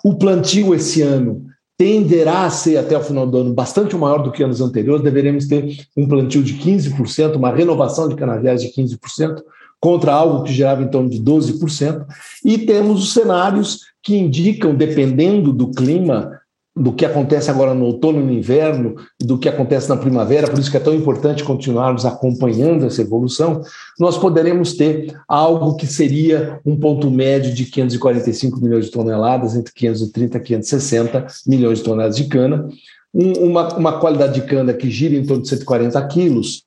O 0.03 0.15
plantio 0.15 0.73
esse 0.73 1.03
ano 1.03 1.45
tenderá 1.77 2.45
a 2.45 2.49
ser, 2.49 2.77
até 2.77 2.97
o 2.97 3.03
final 3.03 3.27
do 3.27 3.37
ano, 3.37 3.53
bastante 3.53 3.95
maior 3.95 4.23
do 4.23 4.31
que 4.31 4.43
anos 4.43 4.59
anteriores. 4.59 5.03
Deveremos 5.03 5.45
ter 5.45 5.85
um 5.95 6.07
plantio 6.07 6.41
de 6.41 6.55
15%, 6.55 7.35
uma 7.35 7.51
renovação 7.51 8.09
de 8.09 8.15
canaviais 8.15 8.59
de 8.59 8.69
15%, 8.69 9.43
contra 9.79 10.11
algo 10.11 10.43
que 10.45 10.51
gerava 10.51 10.81
em 10.81 10.87
torno 10.87 11.07
de 11.07 11.21
12%. 11.21 12.07
E 12.43 12.57
temos 12.57 13.03
os 13.03 13.13
cenários 13.13 13.81
que 14.01 14.17
indicam, 14.17 14.73
dependendo 14.73 15.53
do 15.53 15.69
clima, 15.69 16.39
do 16.75 16.91
que 16.91 17.05
acontece 17.05 17.51
agora 17.51 17.73
no 17.73 17.85
outono 17.85 18.19
e 18.19 18.23
no 18.23 18.31
inverno, 18.31 18.95
do 19.21 19.37
que 19.37 19.47
acontece 19.47 19.87
na 19.87 19.95
primavera, 19.95 20.49
por 20.49 20.57
isso 20.57 20.71
que 20.71 20.77
é 20.77 20.79
tão 20.79 20.93
importante 20.93 21.43
continuarmos 21.43 22.03
acompanhando 22.03 22.85
essa 22.85 23.01
evolução, 23.01 23.61
nós 23.99 24.17
poderemos 24.17 24.73
ter 24.73 25.15
algo 25.27 25.75
que 25.75 25.85
seria 25.85 26.59
um 26.65 26.75
ponto 26.75 27.11
médio 27.11 27.53
de 27.53 27.65
545 27.65 28.59
milhões 28.59 28.85
de 28.85 28.91
toneladas, 28.91 29.55
entre 29.55 29.71
530 29.71 30.37
e 30.37 30.41
560 30.41 31.27
milhões 31.45 31.77
de 31.77 31.83
toneladas 31.83 32.15
de 32.15 32.25
cana, 32.25 32.67
uma, 33.13 33.75
uma 33.77 33.99
qualidade 33.99 34.33
de 34.33 34.47
cana 34.47 34.73
que 34.73 34.89
gira 34.89 35.15
em 35.15 35.25
torno 35.25 35.43
de 35.43 35.49
140 35.49 36.07
quilos, 36.07 36.63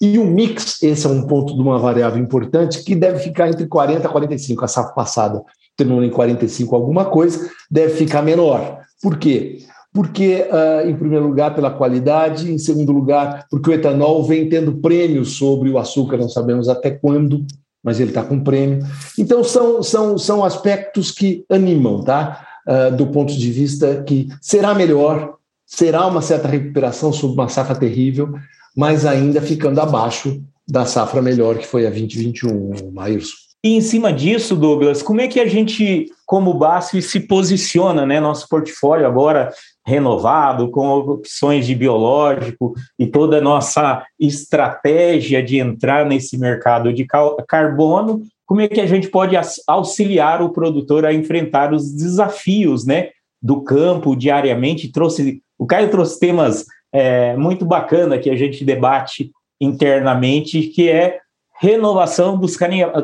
e 0.00 0.18
o 0.18 0.24
mix, 0.24 0.82
esse 0.82 1.06
é 1.06 1.10
um 1.10 1.26
ponto 1.26 1.54
de 1.54 1.60
uma 1.60 1.78
variável 1.78 2.20
importante, 2.20 2.82
que 2.82 2.94
deve 2.94 3.20
ficar 3.20 3.48
entre 3.48 3.66
40 3.66 4.06
e 4.06 4.10
45, 4.10 4.64
a 4.64 4.68
safra 4.68 4.92
passada 4.92 5.42
terminou 5.76 6.04
em 6.04 6.10
45 6.10 6.74
alguma 6.74 7.04
coisa, 7.04 7.50
deve 7.70 7.94
ficar 7.94 8.22
menor. 8.22 8.80
Por 9.02 9.18
quê? 9.18 9.58
Porque, 9.92 10.46
uh, 10.50 10.88
em 10.88 10.96
primeiro 10.96 11.26
lugar, 11.26 11.54
pela 11.54 11.70
qualidade, 11.70 12.50
em 12.50 12.56
segundo 12.56 12.92
lugar, 12.92 13.46
porque 13.50 13.68
o 13.68 13.72
etanol 13.74 14.24
vem 14.24 14.48
tendo 14.48 14.78
prêmio 14.78 15.24
sobre 15.24 15.68
o 15.68 15.76
açúcar, 15.76 16.16
não 16.16 16.30
sabemos 16.30 16.68
até 16.68 16.90
quando, 16.90 17.44
mas 17.84 18.00
ele 18.00 18.10
está 18.10 18.22
com 18.22 18.40
prêmio. 18.40 18.86
Então, 19.18 19.44
são, 19.44 19.82
são, 19.82 20.16
são 20.16 20.44
aspectos 20.44 21.10
que 21.10 21.44
animam, 21.50 22.02
tá? 22.02 22.46
Uh, 22.66 22.96
do 22.96 23.08
ponto 23.08 23.36
de 23.36 23.50
vista 23.50 24.02
que 24.04 24.28
será 24.40 24.74
melhor, 24.74 25.34
será 25.66 26.06
uma 26.06 26.22
certa 26.22 26.48
recuperação 26.48 27.12
sobre 27.12 27.34
uma 27.34 27.48
safra 27.48 27.74
terrível, 27.74 28.34
mas 28.74 29.04
ainda 29.04 29.42
ficando 29.42 29.80
abaixo 29.80 30.40
da 30.66 30.86
safra 30.86 31.20
melhor 31.20 31.58
que 31.58 31.66
foi 31.66 31.86
a 31.86 31.90
2021, 31.90 32.92
Maírson. 32.92 33.34
E 33.64 33.76
em 33.76 33.80
cima 33.80 34.12
disso, 34.12 34.56
Douglas, 34.56 35.02
como 35.02 35.20
é 35.20 35.28
que 35.28 35.38
a 35.38 35.46
gente, 35.46 36.06
como 36.26 36.52
BASF, 36.52 37.00
se 37.00 37.20
posiciona, 37.20 38.04
né? 38.04 38.18
Nosso 38.18 38.48
portfólio 38.48 39.06
agora 39.06 39.52
renovado, 39.86 40.68
com 40.68 40.88
opções 40.88 41.64
de 41.64 41.74
biológico 41.74 42.74
e 42.98 43.06
toda 43.06 43.38
a 43.38 43.40
nossa 43.40 44.04
estratégia 44.18 45.40
de 45.40 45.58
entrar 45.58 46.04
nesse 46.04 46.36
mercado 46.36 46.92
de 46.92 47.06
carbono, 47.46 48.22
como 48.44 48.60
é 48.60 48.68
que 48.68 48.80
a 48.80 48.86
gente 48.86 49.08
pode 49.08 49.36
auxiliar 49.68 50.42
o 50.42 50.50
produtor 50.50 51.06
a 51.06 51.14
enfrentar 51.14 51.72
os 51.72 51.92
desafios, 51.92 52.84
né? 52.84 53.10
Do 53.40 53.62
campo 53.62 54.16
diariamente. 54.16 54.90
Trouxe, 54.90 55.40
o 55.56 55.66
Caio 55.66 55.88
trouxe 55.88 56.18
temas 56.18 56.66
é, 56.92 57.36
muito 57.36 57.64
bacana 57.64 58.18
que 58.18 58.28
a 58.28 58.36
gente 58.36 58.64
debate 58.64 59.30
internamente, 59.60 60.62
que 60.62 60.88
é 60.88 61.20
renovação 61.60 62.36
dos 62.36 62.56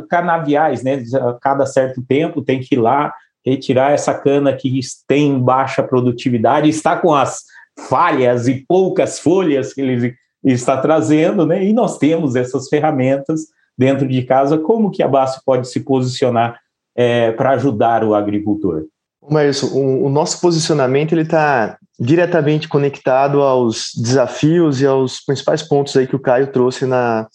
canaviais, 0.09 0.83
né? 0.83 1.03
A 1.21 1.35
cada 1.35 1.67
certo 1.67 2.03
tempo 2.03 2.43
tem 2.43 2.61
que 2.61 2.75
ir 2.75 2.79
lá 2.79 3.13
retirar 3.45 3.93
essa 3.93 4.15
cana 4.15 4.53
que 4.53 4.81
tem 5.07 5.39
baixa 5.39 5.83
produtividade, 5.83 6.69
está 6.69 6.97
com 6.97 7.15
as 7.15 7.43
falhas 7.89 8.49
e 8.49 8.65
poucas 8.67 9.19
folhas 9.21 9.73
que 9.73 9.81
ele 9.81 10.15
está 10.45 10.77
trazendo, 10.77 11.47
né? 11.47 11.65
E 11.65 11.73
nós 11.73 11.99
temos 11.99 12.37
essas 12.37 12.69
ferramentas 12.69 13.43
dentro 13.77 14.07
de 14.09 14.23
casa. 14.23 14.59
Como 14.59 14.91
que 14.91 15.03
a 15.03 15.09
BASF 15.09 15.43
pode 15.45 15.69
se 15.69 15.81
posicionar 15.81 16.59
é, 16.97 17.31
para 17.33 17.51
ajudar 17.51 18.03
o 18.03 18.15
agricultor? 18.15 18.87
Mas 19.31 19.63
o, 19.63 19.79
o 19.79 20.09
nosso 20.09 20.41
posicionamento 20.41 21.13
ele 21.13 21.23
está 21.23 21.79
diretamente 21.99 22.69
conectado 22.69 23.43
aos 23.43 23.93
desafios 23.95 24.81
e 24.81 24.87
aos 24.87 25.21
principais 25.21 25.63
pontos 25.63 25.97
aí 25.97 26.07
que 26.07 26.17
o 26.17 26.21
Caio 26.21 26.53
trouxe 26.53 26.87
na, 26.87 27.27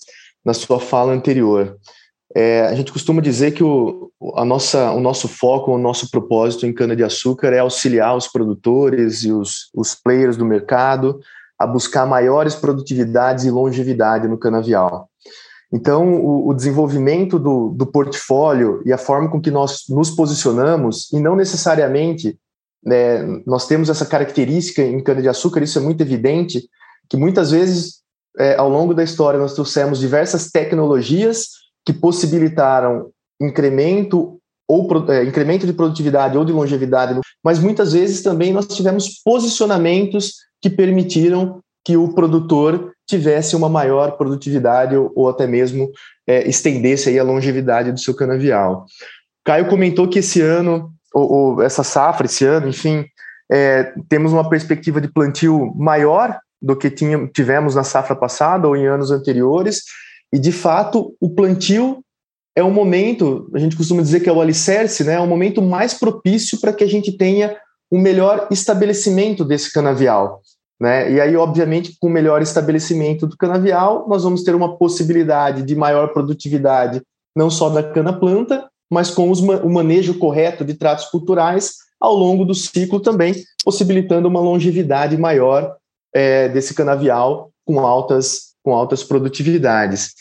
na 0.45 0.53
sua 0.53 0.79
fala 0.79 1.13
anterior. 1.13 1.77
É, 2.35 2.61
a 2.61 2.73
gente 2.73 2.91
costuma 2.91 3.21
dizer 3.21 3.51
que 3.51 3.63
o, 3.63 4.11
a 4.35 4.43
nossa, 4.43 4.91
o 4.91 4.99
nosso 4.99 5.27
foco, 5.27 5.71
o 5.71 5.77
nosso 5.77 6.09
propósito 6.09 6.65
em 6.65 6.73
cana-de-açúcar 6.73 7.53
é 7.53 7.59
auxiliar 7.59 8.15
os 8.15 8.27
produtores 8.27 9.23
e 9.23 9.31
os, 9.31 9.69
os 9.73 9.93
players 9.93 10.35
do 10.35 10.45
mercado 10.45 11.19
a 11.59 11.67
buscar 11.67 12.05
maiores 12.05 12.55
produtividades 12.55 13.45
e 13.45 13.51
longevidade 13.51 14.27
no 14.27 14.37
canavial. 14.37 15.07
Então, 15.71 16.13
o, 16.13 16.49
o 16.49 16.53
desenvolvimento 16.53 17.39
do, 17.39 17.69
do, 17.69 17.85
portfólio 17.85 18.81
e 18.85 18.93
a 18.93 18.97
forma 18.97 19.29
com 19.29 19.41
que 19.41 19.49
nós 19.49 19.83
nos 19.89 20.11
posicionamos, 20.11 21.11
e 21.11 21.19
não 21.19 21.35
necessariamente 21.35 22.37
né, 22.85 23.23
nós 23.45 23.65
temos 23.65 23.89
essa 23.89 24.05
característica 24.05 24.83
em 24.83 25.01
cana-de-açúcar, 25.01 25.63
isso 25.63 25.79
é 25.79 25.81
muito 25.81 26.01
evidente, 26.01 26.67
que 27.09 27.17
muitas 27.17 27.51
vezes 27.51 28.02
é, 28.39 28.55
ao 28.55 28.69
longo 28.69 28.93
da 28.93 29.03
história, 29.03 29.39
nós 29.39 29.53
trouxemos 29.53 29.99
diversas 29.99 30.49
tecnologias 30.49 31.47
que 31.85 31.93
possibilitaram 31.93 33.09
incremento 33.41 34.39
ou 34.67 34.87
é, 35.11 35.23
incremento 35.23 35.65
de 35.65 35.73
produtividade 35.73 36.37
ou 36.37 36.45
de 36.45 36.53
longevidade, 36.53 37.19
mas 37.43 37.59
muitas 37.59 37.93
vezes 37.93 38.21
também 38.21 38.53
nós 38.53 38.67
tivemos 38.67 39.21
posicionamentos 39.23 40.35
que 40.61 40.69
permitiram 40.69 41.59
que 41.85 41.97
o 41.97 42.13
produtor 42.13 42.93
tivesse 43.05 43.55
uma 43.55 43.67
maior 43.67 44.13
produtividade 44.13 44.95
ou, 44.95 45.11
ou 45.15 45.29
até 45.29 45.45
mesmo 45.45 45.91
é, 46.25 46.47
estendesse 46.47 47.09
aí 47.09 47.19
a 47.19 47.23
longevidade 47.23 47.91
do 47.91 47.99
seu 47.99 48.15
canavial. 48.15 48.85
Caio 49.43 49.67
comentou 49.67 50.07
que 50.07 50.19
esse 50.19 50.39
ano, 50.39 50.91
ou, 51.13 51.31
ou 51.31 51.61
essa 51.61 51.83
safra, 51.83 52.25
esse 52.25 52.45
ano, 52.45 52.69
enfim, 52.69 53.05
é, 53.51 53.93
temos 54.07 54.31
uma 54.31 54.49
perspectiva 54.49 55.01
de 55.01 55.11
plantio 55.11 55.73
maior 55.75 56.39
do 56.63 56.77
que 56.77 56.89
tinha, 56.89 57.27
tivemos 57.27 57.75
na 57.75 57.83
safra 57.83 58.15
passada 58.15 58.67
ou 58.67 58.75
em 58.77 58.87
anos 58.87 59.11
anteriores. 59.11 59.81
E, 60.31 60.39
de 60.39 60.53
fato, 60.53 61.13
o 61.19 61.29
plantio 61.29 62.01
é 62.55 62.63
um 62.63 62.71
momento, 62.71 63.49
a 63.53 63.59
gente 63.59 63.75
costuma 63.75 64.01
dizer 64.01 64.21
que 64.21 64.29
é 64.29 64.31
o 64.31 64.39
alicerce, 64.39 65.03
né? 65.03 65.15
é 65.15 65.19
o 65.19 65.27
momento 65.27 65.61
mais 65.61 65.93
propício 65.93 66.59
para 66.61 66.71
que 66.71 66.83
a 66.83 66.87
gente 66.87 67.11
tenha 67.17 67.57
um 67.91 67.99
melhor 67.99 68.47
estabelecimento 68.49 69.43
desse 69.43 69.71
canavial. 69.73 70.41
Né? 70.79 71.11
E 71.11 71.21
aí, 71.21 71.35
obviamente, 71.35 71.95
com 71.99 72.07
o 72.07 72.11
melhor 72.11 72.41
estabelecimento 72.41 73.27
do 73.27 73.35
canavial, 73.35 74.07
nós 74.07 74.23
vamos 74.23 74.43
ter 74.43 74.55
uma 74.55 74.77
possibilidade 74.77 75.63
de 75.63 75.75
maior 75.75 76.13
produtividade, 76.13 77.01
não 77.35 77.49
só 77.49 77.69
da 77.69 77.83
cana-planta, 77.83 78.67
mas 78.91 79.09
com 79.11 79.29
os, 79.29 79.39
o 79.39 79.69
manejo 79.69 80.17
correto 80.17 80.63
de 80.63 80.75
tratos 80.75 81.05
culturais 81.05 81.73
ao 81.99 82.15
longo 82.15 82.45
do 82.45 82.53
ciclo 82.53 82.99
também, 82.99 83.35
possibilitando 83.63 84.27
uma 84.27 84.39
longevidade 84.39 85.17
maior 85.17 85.75
é, 86.13 86.47
desse 86.49 86.73
canavial 86.73 87.51
com 87.65 87.79
altas, 87.79 88.53
com 88.63 88.73
altas 88.73 89.03
produtividades. 89.03 90.13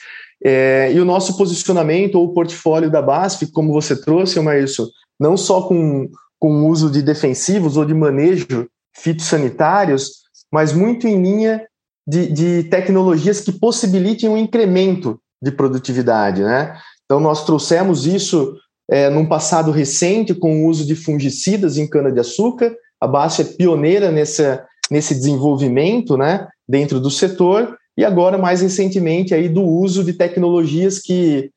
É, 0.45 0.91
e 0.93 0.99
o 0.99 1.05
nosso 1.05 1.37
posicionamento 1.37 2.17
ou 2.17 2.33
portfólio 2.33 2.91
da 2.91 3.01
BASF, 3.01 3.47
como 3.53 3.73
você 3.73 3.95
trouxe, 3.95 4.41
Maírcio, 4.41 4.89
não 5.19 5.37
só 5.37 5.63
com, 5.63 6.09
com 6.39 6.63
o 6.63 6.69
uso 6.69 6.91
de 6.91 7.03
defensivos 7.03 7.77
ou 7.77 7.85
de 7.85 7.95
manejo 7.95 8.69
fitossanitários, 8.97 10.23
mas 10.51 10.73
muito 10.73 11.07
em 11.07 11.23
linha 11.23 11.65
de, 12.07 12.27
de 12.33 12.65
tecnologias 12.65 13.41
que 13.41 13.53
possibilitem 13.53 14.29
um 14.29 14.37
incremento 14.37 15.21
de 15.41 15.53
produtividade. 15.53 16.43
Né? 16.43 16.77
Então, 17.05 17.21
nós 17.21 17.45
trouxemos 17.45 18.07
isso 18.07 18.57
é, 18.91 19.09
num 19.09 19.27
passado 19.27 19.71
recente 19.71 20.35
com 20.35 20.63
o 20.63 20.69
uso 20.69 20.85
de 20.85 20.97
fungicidas 20.97 21.79
em 21.79 21.89
cana-de-açúcar. 21.89 22.75
A 23.01 23.07
BASF 23.07 23.41
é 23.43 23.57
pioneira 23.57 24.11
nessa, 24.11 24.67
nesse 24.93 25.15
desenvolvimento 25.15 26.19
né, 26.19 26.47
dentro 26.69 27.01
do 27.01 27.11
setor, 27.11 27.79
e 27.97 28.05
agora, 28.05 28.37
mais 28.37 28.61
recentemente, 28.61 29.35
aí, 29.35 29.49
do 29.49 29.63
uso 29.63 30.05
de 30.05 30.13
tecnologias 30.13 30.99
que, 30.99 31.51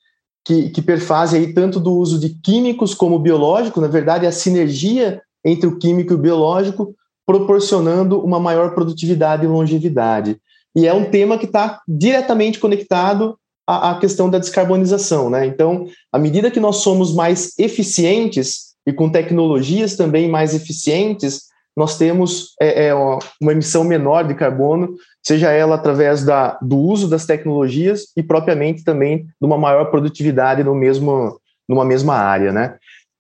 que, 0.46 0.70
que 0.70 0.82
perfazem 0.82 1.42
aí, 1.42 1.54
tanto 1.54 1.80
do 1.80 1.94
uso 1.94 2.18
de 2.18 2.30
químicos 2.30 2.94
como 2.94 3.20
biológico, 3.20 3.82
na 3.82 3.88
verdade, 3.88 4.25
a 4.25 4.32
sinergia 4.32 5.22
entre 5.44 5.68
o 5.68 5.77
químico 5.77 6.13
e 6.13 6.15
o 6.15 6.20
biológico, 6.20 6.96
proporcionando 7.25 8.22
uma 8.22 8.39
maior 8.39 8.74
produtividade 8.74 9.44
e 9.44 9.50
longevidade. 9.50 10.38
E 10.74 10.88
é 10.88 10.94
um 10.94 11.10
tema 11.10 11.38
que 11.38 11.46
está 11.46 11.82
diretamente 11.88 12.60
conectado 12.60 13.38
à, 13.68 13.92
à, 13.92 14.00
questão 14.00 14.30
da 14.30 14.39
descarbonização. 14.39 15.30
Né? 15.30 15.46
Então, 15.46 15.88
à 16.12 16.18
medida 16.18 16.51
que 16.51 16.60
nós 16.60 16.77
somos 16.77 17.13
mais 17.13 17.58
eficientes 17.60 18.75
e 18.88 18.94
com 18.94 19.10
tecnologias 19.10 19.96
também 19.96 20.30
mais 20.30 20.54
eficientes, 20.54 21.46
nós 21.75 21.98
temos 21.98 22.53
é, 22.62 22.88
é, 22.88 22.96
uma 22.96 23.51
emissão 23.51 23.84
menor 23.84 24.25
de 24.25 24.34
carbono, 24.34 24.96
seja 25.22 25.51
ela 25.51 25.75
através 25.75 26.24
da, 26.24 26.58
do 26.62 26.77
uso 26.77 27.10
das 27.10 27.25
tecnologias 27.25 28.05
e 28.15 28.24
propriamente 28.24 28.84
também 28.84 29.25
de 29.25 29.46
uma 29.46 29.58
maior 29.58 29.86
produtividade 29.91 30.63
no 30.63 30.74
mesmo, 30.74 31.39
numa 31.67 31.84
mesma 31.84 32.15
área, 32.15 32.51
né? 32.51 32.77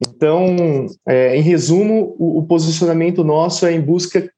Então, 0.07 0.87
é, 1.07 1.35
em 1.37 1.41
resumo, 1.41 2.15
o, 2.19 2.39
o, 2.39 2.45
posicionamento 2.45 3.23
nosso 3.23 3.65
é 3.65 3.73
em 3.73 3.81
busca 3.81 4.29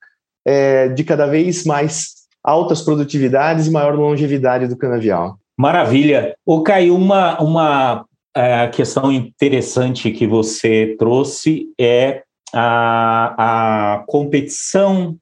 é, 0.45 0.87
de 0.89 1.03
cada 1.03 1.25
vez 1.25 1.63
mais 1.65 2.17
altas 2.43 2.81
produtividades 2.81 3.67
e 3.67 3.71
maior 3.71 3.95
longevidade 3.95 4.67
do 4.67 4.77
canavial. 4.77 5.37
Maravilha. 5.57 6.35
O 6.45 6.61
Caio, 6.61 6.95
uma, 6.95 7.41
uma 7.41 8.05
é, 8.35 8.67
questão 8.67 9.11
interessante 9.11 10.11
que 10.11 10.27
você 10.27 10.95
trouxe 10.99 11.65
é 11.79 12.21
a, 12.53 13.95
a 13.95 14.03
competição 14.07 15.17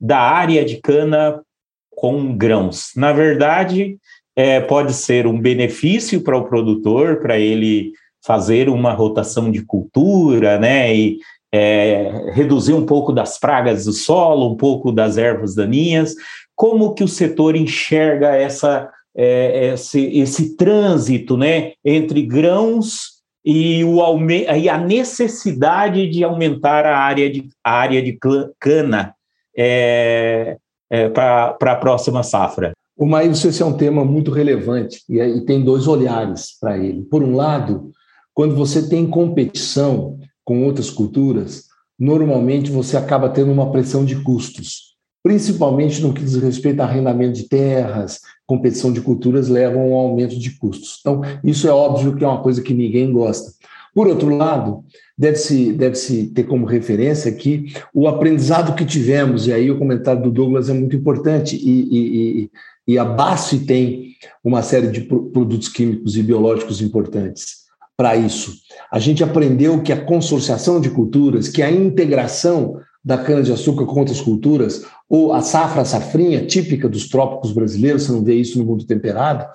da 0.00 0.18
área 0.18 0.64
de 0.64 0.76
cana 0.80 1.42
com 1.90 2.36
grãos. 2.36 2.92
Na 2.96 3.12
verdade, 3.12 3.98
é, 4.34 4.60
pode 4.60 4.94
ser 4.94 5.26
um 5.26 5.38
benefício 5.38 6.22
para 6.22 6.36
o 6.36 6.44
produtor, 6.44 7.20
para 7.20 7.38
ele 7.38 7.92
fazer 8.24 8.68
uma 8.68 8.92
rotação 8.92 9.50
de 9.50 9.64
cultura, 9.64 10.58
né, 10.58 10.94
e 10.94 11.18
é, 11.52 12.30
reduzir 12.32 12.72
um 12.72 12.86
pouco 12.86 13.12
das 13.12 13.38
pragas 13.38 13.84
do 13.84 13.92
solo, 13.92 14.52
um 14.52 14.56
pouco 14.56 14.92
das 14.92 15.18
ervas 15.18 15.54
daninhas. 15.54 16.14
Como 16.54 16.94
que 16.94 17.04
o 17.04 17.08
setor 17.08 17.56
enxerga 17.56 18.36
essa, 18.36 18.88
é, 19.14 19.72
esse, 19.74 20.18
esse 20.18 20.56
trânsito, 20.56 21.36
né, 21.36 21.72
entre 21.84 22.22
grãos 22.22 23.19
e, 23.44 23.84
o, 23.84 24.00
e 24.28 24.68
a 24.68 24.78
necessidade 24.78 26.08
de 26.08 26.22
aumentar 26.22 26.84
a 26.86 26.98
área 26.98 27.30
de, 27.30 27.48
a 27.64 27.72
área 27.72 28.02
de 28.02 28.18
cana 28.58 29.14
é, 29.56 30.56
é, 30.90 31.08
para 31.08 31.56
a 31.60 31.76
próxima 31.76 32.22
safra? 32.22 32.72
O 32.96 33.06
Maílson, 33.06 33.48
esse 33.48 33.62
é 33.62 33.66
um 33.66 33.76
tema 33.76 34.04
muito 34.04 34.30
relevante 34.30 35.02
e, 35.08 35.18
e 35.18 35.44
tem 35.46 35.64
dois 35.64 35.88
olhares 35.88 36.58
para 36.60 36.76
ele. 36.76 37.02
Por 37.02 37.22
um 37.22 37.34
lado, 37.34 37.90
quando 38.34 38.54
você 38.54 38.88
tem 38.88 39.06
competição 39.06 40.18
com 40.44 40.64
outras 40.64 40.90
culturas, 40.90 41.64
normalmente 41.98 42.70
você 42.70 42.96
acaba 42.96 43.28
tendo 43.28 43.52
uma 43.52 43.70
pressão 43.70 44.04
de 44.04 44.22
custos, 44.22 44.89
principalmente 45.22 46.00
no 46.00 46.12
que 46.12 46.22
diz 46.22 46.36
respeito 46.36 46.80
a 46.80 46.84
arrendamento 46.84 47.34
de 47.34 47.48
terras, 47.48 48.20
competição 48.46 48.92
de 48.92 49.00
culturas 49.00 49.48
levam 49.48 49.82
a 49.82 49.86
um 49.86 49.94
aumento 49.94 50.38
de 50.38 50.58
custos. 50.58 50.98
Então, 51.00 51.22
isso 51.44 51.68
é 51.68 51.70
óbvio 51.70 52.16
que 52.16 52.24
é 52.24 52.26
uma 52.26 52.42
coisa 52.42 52.62
que 52.62 52.74
ninguém 52.74 53.12
gosta. 53.12 53.52
Por 53.94 54.06
outro 54.06 54.34
lado, 54.34 54.84
deve-se 55.18 55.72
deve 55.72 55.96
-se 55.96 56.28
ter 56.28 56.44
como 56.44 56.64
referência 56.64 57.30
que 57.32 57.72
o 57.92 58.06
aprendizado 58.08 58.74
que 58.74 58.84
tivemos, 58.84 59.46
e 59.46 59.52
aí 59.52 59.70
o 59.70 59.78
comentário 59.78 60.22
do 60.22 60.30
Douglas 60.30 60.68
é 60.68 60.72
muito 60.72 60.96
importante, 60.96 61.56
e, 61.56 62.46
e, 62.46 62.50
e, 62.86 62.98
a 62.98 63.04
BASF 63.04 63.58
tem 63.66 64.14
uma 64.42 64.62
série 64.62 64.88
de 64.88 65.00
produtos 65.02 65.68
químicos 65.68 66.16
e 66.16 66.22
biológicos 66.22 66.80
importantes 66.80 67.60
para 67.96 68.16
isso. 68.16 68.54
A 68.90 68.98
gente 68.98 69.22
aprendeu 69.22 69.82
que 69.82 69.92
a 69.92 70.04
consorciação 70.04 70.80
de 70.80 70.88
culturas, 70.88 71.48
que 71.48 71.62
a 71.62 71.70
integração 71.70 72.80
da 73.02 73.16
cana-de-açúcar 73.16 73.86
com 73.86 74.00
outras 74.00 74.20
culturas, 74.20 74.84
ou 75.08 75.32
a 75.32 75.40
safra 75.40 75.84
safrinha, 75.84 76.46
típica 76.46 76.88
dos 76.88 77.08
trópicos 77.08 77.52
brasileiros, 77.52 78.04
você 78.04 78.12
não 78.12 78.22
vê 78.22 78.34
isso 78.34 78.58
no 78.58 78.64
mundo 78.64 78.86
temperado, 78.86 79.46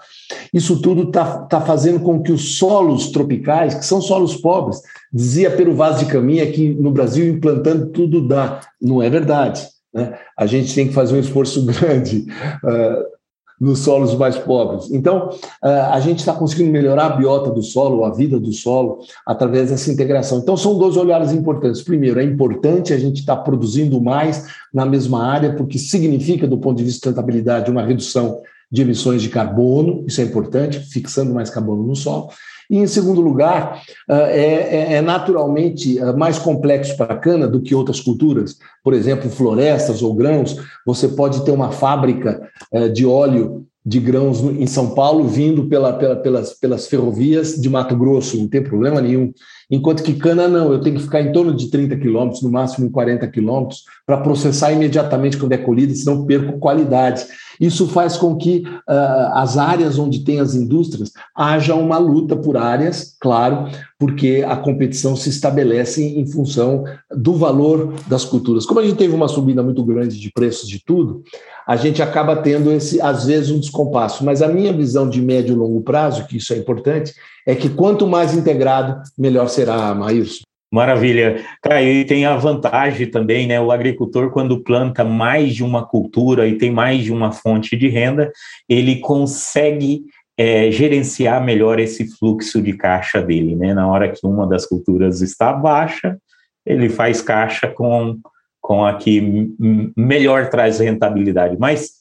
isso 0.54 0.82
tudo 0.82 1.04
está 1.04 1.40
tá 1.44 1.62
fazendo 1.62 2.00
com 2.00 2.22
que 2.22 2.32
os 2.32 2.58
solos 2.58 3.12
tropicais, 3.12 3.76
que 3.76 3.86
são 3.86 4.02
solos 4.02 4.36
pobres, 4.36 4.82
dizia 5.14 5.52
Pero 5.52 5.76
Vaz 5.76 6.00
de 6.00 6.06
Caminha 6.06 6.52
que 6.52 6.70
no 6.74 6.92
Brasil 6.92 7.28
implantando 7.28 7.88
tudo 7.88 8.28
dá. 8.28 8.62
Não 8.82 9.02
é 9.02 9.10
verdade. 9.10 9.68
Né? 9.94 10.18
A 10.38 10.46
gente 10.46 10.74
tem 10.74 10.88
que 10.88 10.94
fazer 10.94 11.16
um 11.16 11.20
esforço 11.20 11.64
grande. 11.66 12.26
Uh, 12.64 13.16
nos 13.60 13.80
solos 13.80 14.16
mais 14.16 14.38
pobres. 14.38 14.92
Então, 14.92 15.30
a 15.62 16.00
gente 16.00 16.20
está 16.20 16.34
conseguindo 16.34 16.72
melhorar 16.72 17.06
a 17.06 17.16
biota 17.16 17.50
do 17.50 17.64
solo, 17.64 18.04
a 18.04 18.12
vida 18.12 18.40
do 18.40 18.52
solo, 18.52 19.00
através 19.26 19.70
dessa 19.70 19.92
integração. 19.92 20.40
Então, 20.40 20.58
são 20.58 20.78
dois 20.78 20.98
olhares 20.98 21.32
importantes. 21.32 21.82
Primeiro, 21.82 22.20
é 22.20 22.24
importante 22.24 22.94
a 22.94 22.98
gente 22.98 23.22
estar 23.22 23.38
tá 23.38 23.42
produzindo 23.42 24.02
mais 24.02 24.46
na 24.74 24.86
mesma 24.86 25.26
área, 25.26 25.54
porque 25.56 25.80
significa, 25.80 26.48
do 26.48 26.58
ponto 26.58 26.78
de 26.78 26.84
vista 26.84 27.00
de 27.00 27.04
sustentabilidade, 27.06 27.72
uma 27.72 27.84
redução 27.84 28.42
de 28.72 28.82
emissões 28.82 29.22
de 29.22 29.30
carbono, 29.30 30.04
isso 30.08 30.20
é 30.20 30.24
importante, 30.24 30.80
fixando 30.80 31.34
mais 31.34 31.50
carbono 31.50 31.84
no 31.84 31.96
solo. 31.96 32.30
E, 32.70 32.78
em 32.78 32.88
segundo 32.88 33.22
lugar, 33.22 33.82
ah, 34.10 34.30
é, 34.30 34.94
é, 34.94 34.94
é 34.94 35.02
naturalmente 35.02 36.00
ah, 36.00 36.14
mais 36.14 36.40
complexo 36.40 36.96
para 36.98 37.14
a 37.14 37.18
cana 37.18 37.48
do 37.48 37.62
que 37.62 37.76
outras 37.76 38.00
culturas. 38.00 38.58
Por 38.84 38.94
exemplo, 38.94 39.30
florestas 39.30 40.02
ou 40.02 40.14
grãos, 40.14 40.58
você 40.86 41.08
pode 41.08 41.44
ter 41.44 41.52
uma 41.52 41.72
fábrica 41.72 42.42
eh, 42.72 42.90
de 42.90 43.06
óleo 43.06 43.66
de 43.86 44.00
grãos 44.00 44.42
em 44.42 44.66
São 44.66 44.96
Paulo 44.96 45.28
vindo 45.28 45.68
pela, 45.68 45.94
pela, 45.94 46.16
pelas, 46.16 46.54
pelas 46.54 46.88
ferrovias 46.88 47.54
de 47.54 47.70
Mato 47.70 47.96
Grosso, 47.96 48.36
não 48.38 48.48
tem 48.48 48.64
problema 48.64 49.00
nenhum. 49.00 49.32
Enquanto 49.70 50.04
que 50.04 50.14
cana 50.14 50.48
não, 50.48 50.72
eu 50.72 50.80
tenho 50.80 50.96
que 50.96 51.04
ficar 51.04 51.22
em 51.22 51.32
torno 51.32 51.54
de 51.54 51.70
30 51.70 51.96
quilômetros, 51.98 52.42
no 52.42 52.52
máximo 52.52 52.90
40 52.92 53.28
quilômetros, 53.28 53.84
para 54.06 54.18
processar 54.18 54.72
imediatamente 54.72 55.38
quando 55.38 55.54
é 55.54 55.58
colhida, 55.58 55.94
senão 55.94 56.26
perco 56.26 56.60
qualidade. 56.60 57.26
Isso 57.60 57.88
faz 57.88 58.18
com 58.18 58.36
que 58.36 58.64
uh, 58.68 59.32
as 59.34 59.58
áreas 59.58 59.98
onde 59.98 60.24
tem 60.24 60.40
as 60.40 60.54
indústrias 60.56 61.12
haja 61.36 61.74
uma 61.74 61.98
luta 61.98 62.36
por 62.36 62.58
áreas, 62.58 63.16
claro, 63.20 63.70
porque 63.98 64.44
a 64.46 64.58
competição 64.58 65.16
se 65.16 65.30
estabelece 65.30 66.04
em 66.04 66.26
função 66.28 66.84
do 67.16 67.34
valor 67.34 67.94
das 68.08 68.26
culturas. 68.26 68.66
Como 68.66 68.80
a 68.80 68.84
gente 68.84 68.98
teve 68.98 69.16
uma 69.16 69.28
subida 69.28 69.64
muito 69.64 69.84
grande 69.84 70.20
de 70.20 70.32
preços 70.32 70.68
de 70.68 70.84
tudo, 70.84 71.24
a 71.66 71.76
gente 71.76 72.02
acaba 72.02 72.36
tendo 72.36 72.72
esse, 72.72 73.02
às 73.02 73.26
vezes, 73.26 73.50
um 73.50 73.60
descompasso. 73.60 74.24
Mas 74.24 74.42
a 74.42 74.48
minha 74.48 74.72
visão 74.72 75.10
de 75.10 75.22
médio 75.22 75.54
e 75.54 75.58
longo 75.58 75.82
prazo, 75.82 76.28
que 76.28 76.38
isso 76.38 76.54
é 76.54 76.58
importante, 76.58 77.14
é 77.46 77.56
que 77.56 77.70
quanto 77.70 78.08
mais 78.08 78.34
integrado, 78.34 79.02
melhor 79.18 79.48
será, 79.48 79.94
Maílson. 79.94 80.44
Maravilha. 80.72 81.42
Caio, 81.62 81.90
e 81.90 82.06
tem 82.06 82.26
a 82.26 82.36
vantagem 82.36 83.10
também, 83.10 83.48
né? 83.48 83.62
O 83.62 83.72
agricultor, 83.72 84.32
quando 84.32 84.64
planta 84.64 85.06
mais 85.06 85.56
de 85.56 85.64
uma 85.64 85.86
cultura 85.86 86.48
e 86.48 86.58
tem 86.58 86.72
mais 86.72 87.04
de 87.04 87.14
uma 87.14 87.32
fonte 87.32 87.78
de 87.78 87.88
renda, 87.88 88.32
ele 88.68 89.00
consegue 89.00 90.04
é, 90.38 90.70
gerenciar 90.72 91.44
melhor 91.44 91.80
esse 91.80 92.08
fluxo 92.18 92.62
de 92.62 92.74
caixa 92.74 93.22
dele, 93.22 93.56
né? 93.56 93.74
Na 93.74 93.88
hora 93.88 94.12
que 94.12 94.26
uma 94.26 94.46
das 94.48 94.66
culturas 94.66 95.22
está 95.22 95.54
baixa, 95.54 96.18
ele 96.66 96.90
faz 96.90 97.22
caixa 97.22 97.68
com, 97.68 98.20
com 98.60 98.84
a 98.84 98.96
que 98.96 99.54
melhor 99.96 100.50
traz 100.50 100.80
rentabilidade. 100.80 101.56
Mas 101.58 101.92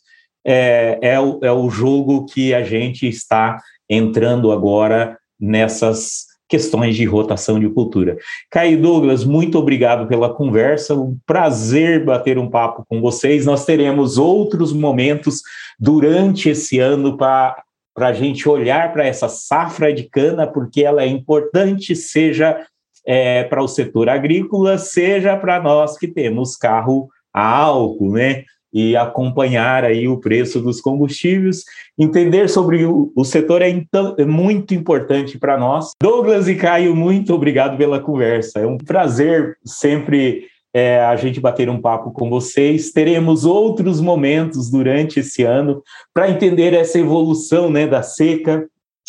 é, 0.44 0.98
é, 1.00 1.20
o, 1.20 1.38
é 1.42 1.52
o 1.52 1.70
jogo 1.70 2.26
que 2.26 2.52
a 2.52 2.62
gente 2.62 3.06
está 3.06 3.60
entrando 3.88 4.50
agora 4.50 5.16
nessas 5.40 6.26
questões 6.48 6.94
de 6.94 7.04
rotação 7.04 7.58
de 7.58 7.68
cultura. 7.68 8.16
Caio 8.50 8.80
Douglas, 8.80 9.24
muito 9.24 9.58
obrigado 9.58 10.06
pela 10.06 10.32
conversa, 10.32 10.94
um 10.94 11.16
prazer 11.26 12.04
bater 12.04 12.38
um 12.38 12.50
papo 12.50 12.84
com 12.88 13.00
vocês. 13.00 13.46
Nós 13.46 13.64
teremos 13.64 14.18
outros 14.18 14.72
momentos 14.72 15.40
durante 15.78 16.50
esse 16.50 16.78
ano 16.78 17.16
para 17.16 17.56
a 17.96 18.12
gente 18.12 18.48
olhar 18.48 18.92
para 18.92 19.06
essa 19.06 19.28
safra 19.28 19.92
de 19.92 20.04
cana, 20.04 20.46
porque 20.46 20.84
ela 20.84 21.02
é 21.02 21.06
importante, 21.06 21.96
seja 21.96 22.64
é, 23.06 23.44
para 23.44 23.62
o 23.62 23.68
setor 23.68 24.08
agrícola, 24.08 24.78
seja 24.78 25.36
para 25.36 25.60
nós 25.60 25.98
que 25.98 26.08
temos 26.08 26.56
carro 26.56 27.08
a 27.32 27.46
álcool, 27.46 28.12
né? 28.12 28.44
E 28.74 28.96
acompanhar 28.96 29.84
aí 29.84 30.08
o 30.08 30.18
preço 30.18 30.60
dos 30.60 30.80
combustíveis. 30.80 31.62
Entender 31.96 32.50
sobre 32.50 32.84
o, 32.84 33.12
o 33.14 33.24
setor 33.24 33.62
é, 33.62 33.68
então, 33.68 34.16
é 34.18 34.24
muito 34.24 34.74
importante 34.74 35.38
para 35.38 35.56
nós. 35.56 35.92
Douglas 36.02 36.48
e 36.48 36.56
Caio, 36.56 36.96
muito 36.96 37.32
obrigado 37.32 37.78
pela 37.78 38.00
conversa. 38.00 38.58
É 38.58 38.66
um 38.66 38.76
prazer 38.76 39.56
sempre 39.64 40.48
é, 40.74 41.00
a 41.04 41.14
gente 41.14 41.40
bater 41.40 41.70
um 41.70 41.80
papo 41.80 42.10
com 42.10 42.28
vocês. 42.28 42.90
Teremos 42.90 43.44
outros 43.44 44.00
momentos 44.00 44.68
durante 44.68 45.20
esse 45.20 45.44
ano 45.44 45.80
para 46.12 46.28
entender 46.28 46.74
essa 46.74 46.98
evolução 46.98 47.70
né, 47.70 47.86
da 47.86 48.02
seca, 48.02 48.66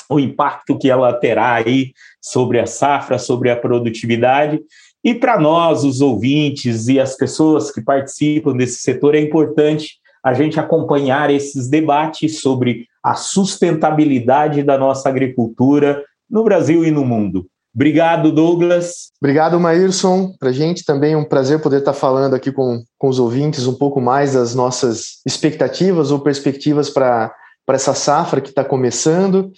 o 0.08 0.20
impacto 0.20 0.78
que 0.78 0.92
ela 0.92 1.12
terá 1.12 1.56
aí 1.56 1.92
sobre 2.22 2.60
a 2.60 2.68
safra, 2.68 3.18
sobre 3.18 3.50
a 3.50 3.56
produtividade. 3.56 4.62
E 5.06 5.14
para 5.14 5.40
nós, 5.40 5.84
os 5.84 6.02
ouvintes 6.02 6.88
e 6.88 7.00
as 7.00 7.16
pessoas 7.16 7.70
que 7.70 7.80
participam 7.80 8.58
desse 8.58 8.80
setor, 8.80 9.14
é 9.14 9.22
importante 9.22 10.00
a 10.24 10.34
gente 10.34 10.60
acompanhar 10.60 11.30
esses 11.30 11.70
debates 11.70 12.42
sobre 12.42 12.88
a 13.04 13.14
sustentabilidade 13.14 14.64
da 14.64 14.80
nossa 14.80 15.08
agricultura 15.08 16.04
no 16.28 16.44
Brasil 16.44 16.84
e 16.84 16.90
no 16.90 17.06
mundo. 17.06 17.46
Obrigado, 17.76 18.32
Douglas. 18.32 19.12
Obrigado, 19.22 19.60
Maírson. 19.60 20.34
Para 20.40 20.50
a 20.50 20.54
gente 20.54 20.84
também 20.84 21.14
é 21.14 21.18
um 21.18 21.24
prazer 21.24 21.62
poder 21.62 21.80
estar 21.80 21.94
falando 21.94 22.34
aqui 22.34 22.52
com, 22.52 22.82
com 22.98 23.08
os 23.08 23.20
ouvintes 23.20 23.68
um 23.68 23.76
pouco 23.76 24.02
mais 24.02 24.34
das 24.34 24.56
nossas 24.56 25.22
expectativas 25.24 26.10
ou 26.10 26.20
perspectivas 26.20 26.90
para 26.90 27.32
essa 27.70 27.94
safra 27.94 28.42
que 28.42 28.50
está 28.50 28.64
começando. 28.64 29.52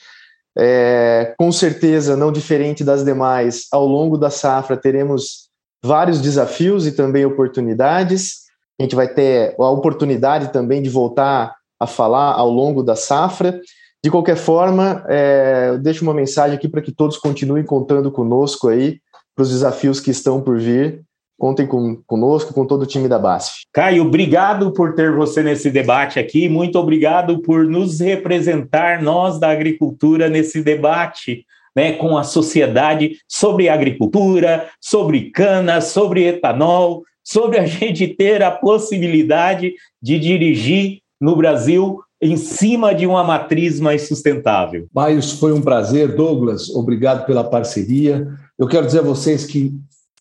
É, 0.60 1.36
com 1.38 1.52
certeza, 1.52 2.18
não 2.18 2.32
diferente 2.32 2.84
das 2.84 3.06
demais, 3.06 3.68
ao 3.72 3.86
longo 3.86 4.18
da 4.18 4.32
safra 4.32 4.76
teremos 4.76 5.50
vários 5.86 6.20
desafios 6.20 6.88
e 6.88 6.92
também 6.92 7.26
oportunidades. 7.26 8.48
A 8.80 8.84
gente 8.84 8.96
vai 8.96 9.08
ter 9.08 9.56
a 9.60 9.70
oportunidade 9.70 10.52
também 10.52 10.82
de 10.82 10.90
voltar 10.90 11.56
a 11.80 11.86
falar 11.86 12.34
ao 12.34 12.50
longo 12.50 12.82
da 12.82 12.96
safra. 12.96 13.60
De 14.04 14.10
qualquer 14.10 14.38
forma, 14.38 15.04
é, 15.08 15.68
eu 15.70 15.78
deixo 15.78 16.04
uma 16.04 16.14
mensagem 16.14 16.58
aqui 16.58 16.68
para 16.68 16.82
que 16.82 16.92
todos 16.92 17.18
continuem 17.18 17.64
contando 17.64 18.12
conosco 18.12 18.68
aí 18.68 19.00
para 19.36 19.44
os 19.44 19.50
desafios 19.50 20.00
que 20.00 20.10
estão 20.10 20.42
por 20.42 20.58
vir 20.58 21.07
Contem 21.38 21.68
com, 21.68 22.02
conosco, 22.08 22.54
com 22.54 22.66
todo 22.66 22.82
o 22.82 22.88
time 22.88 23.08
da 23.08 23.20
BASF. 23.20 23.62
Caio, 23.72 24.06
obrigado 24.06 24.74
por 24.74 24.96
ter 24.96 25.16
você 25.16 25.44
nesse 25.44 25.70
debate 25.70 26.20
aqui. 26.20 26.50
Muito 26.50 26.80
obrigado 26.80 27.42
por 27.42 27.66
nos 27.66 28.00
representar, 28.00 29.02
nós 29.04 29.40
da 29.40 29.52
agricultura, 29.52 30.30
nesse 30.30 30.64
debate 30.64 31.46
né, 31.78 31.92
com 31.92 32.18
a 32.18 32.24
sociedade 32.24 33.18
sobre 33.28 33.70
agricultura, 33.70 34.68
sobre 34.82 35.30
cana, 35.30 35.80
sobre 35.80 36.26
etanol, 36.26 37.04
sobre 37.24 37.60
a 37.60 37.66
gente 37.68 38.08
ter 38.08 38.42
a 38.42 38.50
possibilidade 38.50 39.76
de 40.02 40.18
dirigir 40.18 41.02
no 41.22 41.36
Brasil 41.36 42.00
em 42.20 42.36
cima 42.36 42.96
de 42.96 43.06
uma 43.06 43.24
matriz 43.24 43.80
mais 43.80 44.08
sustentável. 44.08 44.88
Maios, 44.92 45.34
foi 45.34 45.54
um 45.54 45.62
prazer. 45.62 46.16
Douglas, 46.16 46.68
obrigado 46.72 47.28
pela 47.28 47.44
parceria. 47.44 48.28
Eu 48.58 48.68
quero 48.68 48.88
dizer 48.88 49.00
a 49.00 49.04
vocês 49.04 49.46
que, 49.46 49.72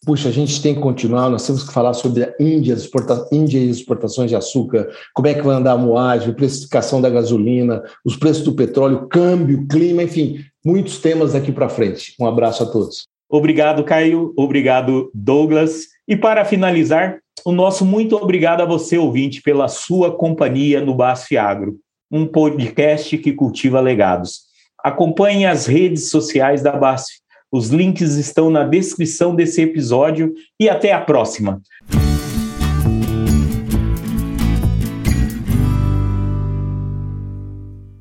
puxa, 0.06 0.28
a 0.28 0.32
gente 0.32 0.62
tem 0.62 0.74
que 0.74 0.80
continuar, 0.80 1.28
nós 1.28 1.46
temos 1.46 1.64
que 1.64 1.72
falar 1.72 1.92
sobre 1.92 2.22
a 2.22 2.34
Índia, 2.40 2.72
exporta, 2.72 3.28
Índia 3.32 3.58
e 3.58 3.68
exportações 3.68 4.30
de 4.30 4.36
açúcar, 4.36 4.88
como 5.12 5.28
é 5.28 5.34
que 5.34 5.42
vai 5.42 5.56
andar 5.56 5.72
a 5.72 5.76
moagem, 5.76 6.32
precificação 6.32 7.00
da 7.00 7.10
gasolina, 7.10 7.82
os 8.04 8.16
preços 8.16 8.44
do 8.44 8.54
petróleo, 8.54 9.08
câmbio, 9.08 9.66
clima, 9.66 10.02
enfim, 10.02 10.38
muitos 10.64 10.98
temas 10.98 11.32
daqui 11.32 11.50
para 11.50 11.68
frente. 11.68 12.14
Um 12.18 12.26
abraço 12.26 12.62
a 12.62 12.66
todos. 12.66 13.06
Obrigado, 13.28 13.82
Caio. 13.84 14.32
Obrigado, 14.36 15.10
Douglas. 15.12 15.86
E 16.06 16.16
para 16.16 16.44
finalizar, 16.44 17.18
o 17.44 17.50
nosso 17.50 17.84
muito 17.84 18.16
obrigado 18.16 18.60
a 18.60 18.64
você, 18.64 18.96
ouvinte, 18.96 19.42
pela 19.42 19.66
sua 19.66 20.16
companhia 20.16 20.80
no 20.80 20.94
Basf 20.94 21.36
Agro 21.36 21.76
um 22.10 22.26
podcast 22.26 23.18
que 23.18 23.32
cultiva 23.32 23.80
legados. 23.80 24.42
Acompanhe 24.82 25.46
as 25.46 25.66
redes 25.66 26.10
sociais 26.10 26.62
da 26.62 26.72
BASF. 26.72 27.18
Os 27.52 27.68
links 27.68 28.16
estão 28.16 28.50
na 28.50 28.64
descrição 28.64 29.34
desse 29.34 29.62
episódio 29.62 30.34
e 30.60 30.68
até 30.68 30.92
a 30.92 31.00
próxima. 31.00 31.62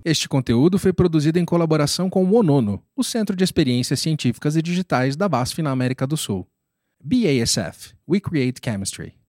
Este 0.03 0.29
conteúdo 0.29 0.77
foi 0.77 0.93
produzido 0.93 1.39
em 1.39 1.45
colaboração 1.45 2.09
com 2.09 2.23
o 2.23 2.35
ONONO, 2.35 2.81
o 2.95 3.03
Centro 3.03 3.35
de 3.35 3.43
Experiências 3.43 3.99
Científicas 3.99 4.55
e 4.55 4.61
Digitais 4.61 5.15
da 5.15 5.27
BASF 5.27 5.61
na 5.61 5.71
América 5.71 6.05
do 6.05 6.15
Sul. 6.15 6.47
BASF 7.03 7.95
We 8.07 8.19
Create 8.19 8.59
Chemistry. 8.63 9.24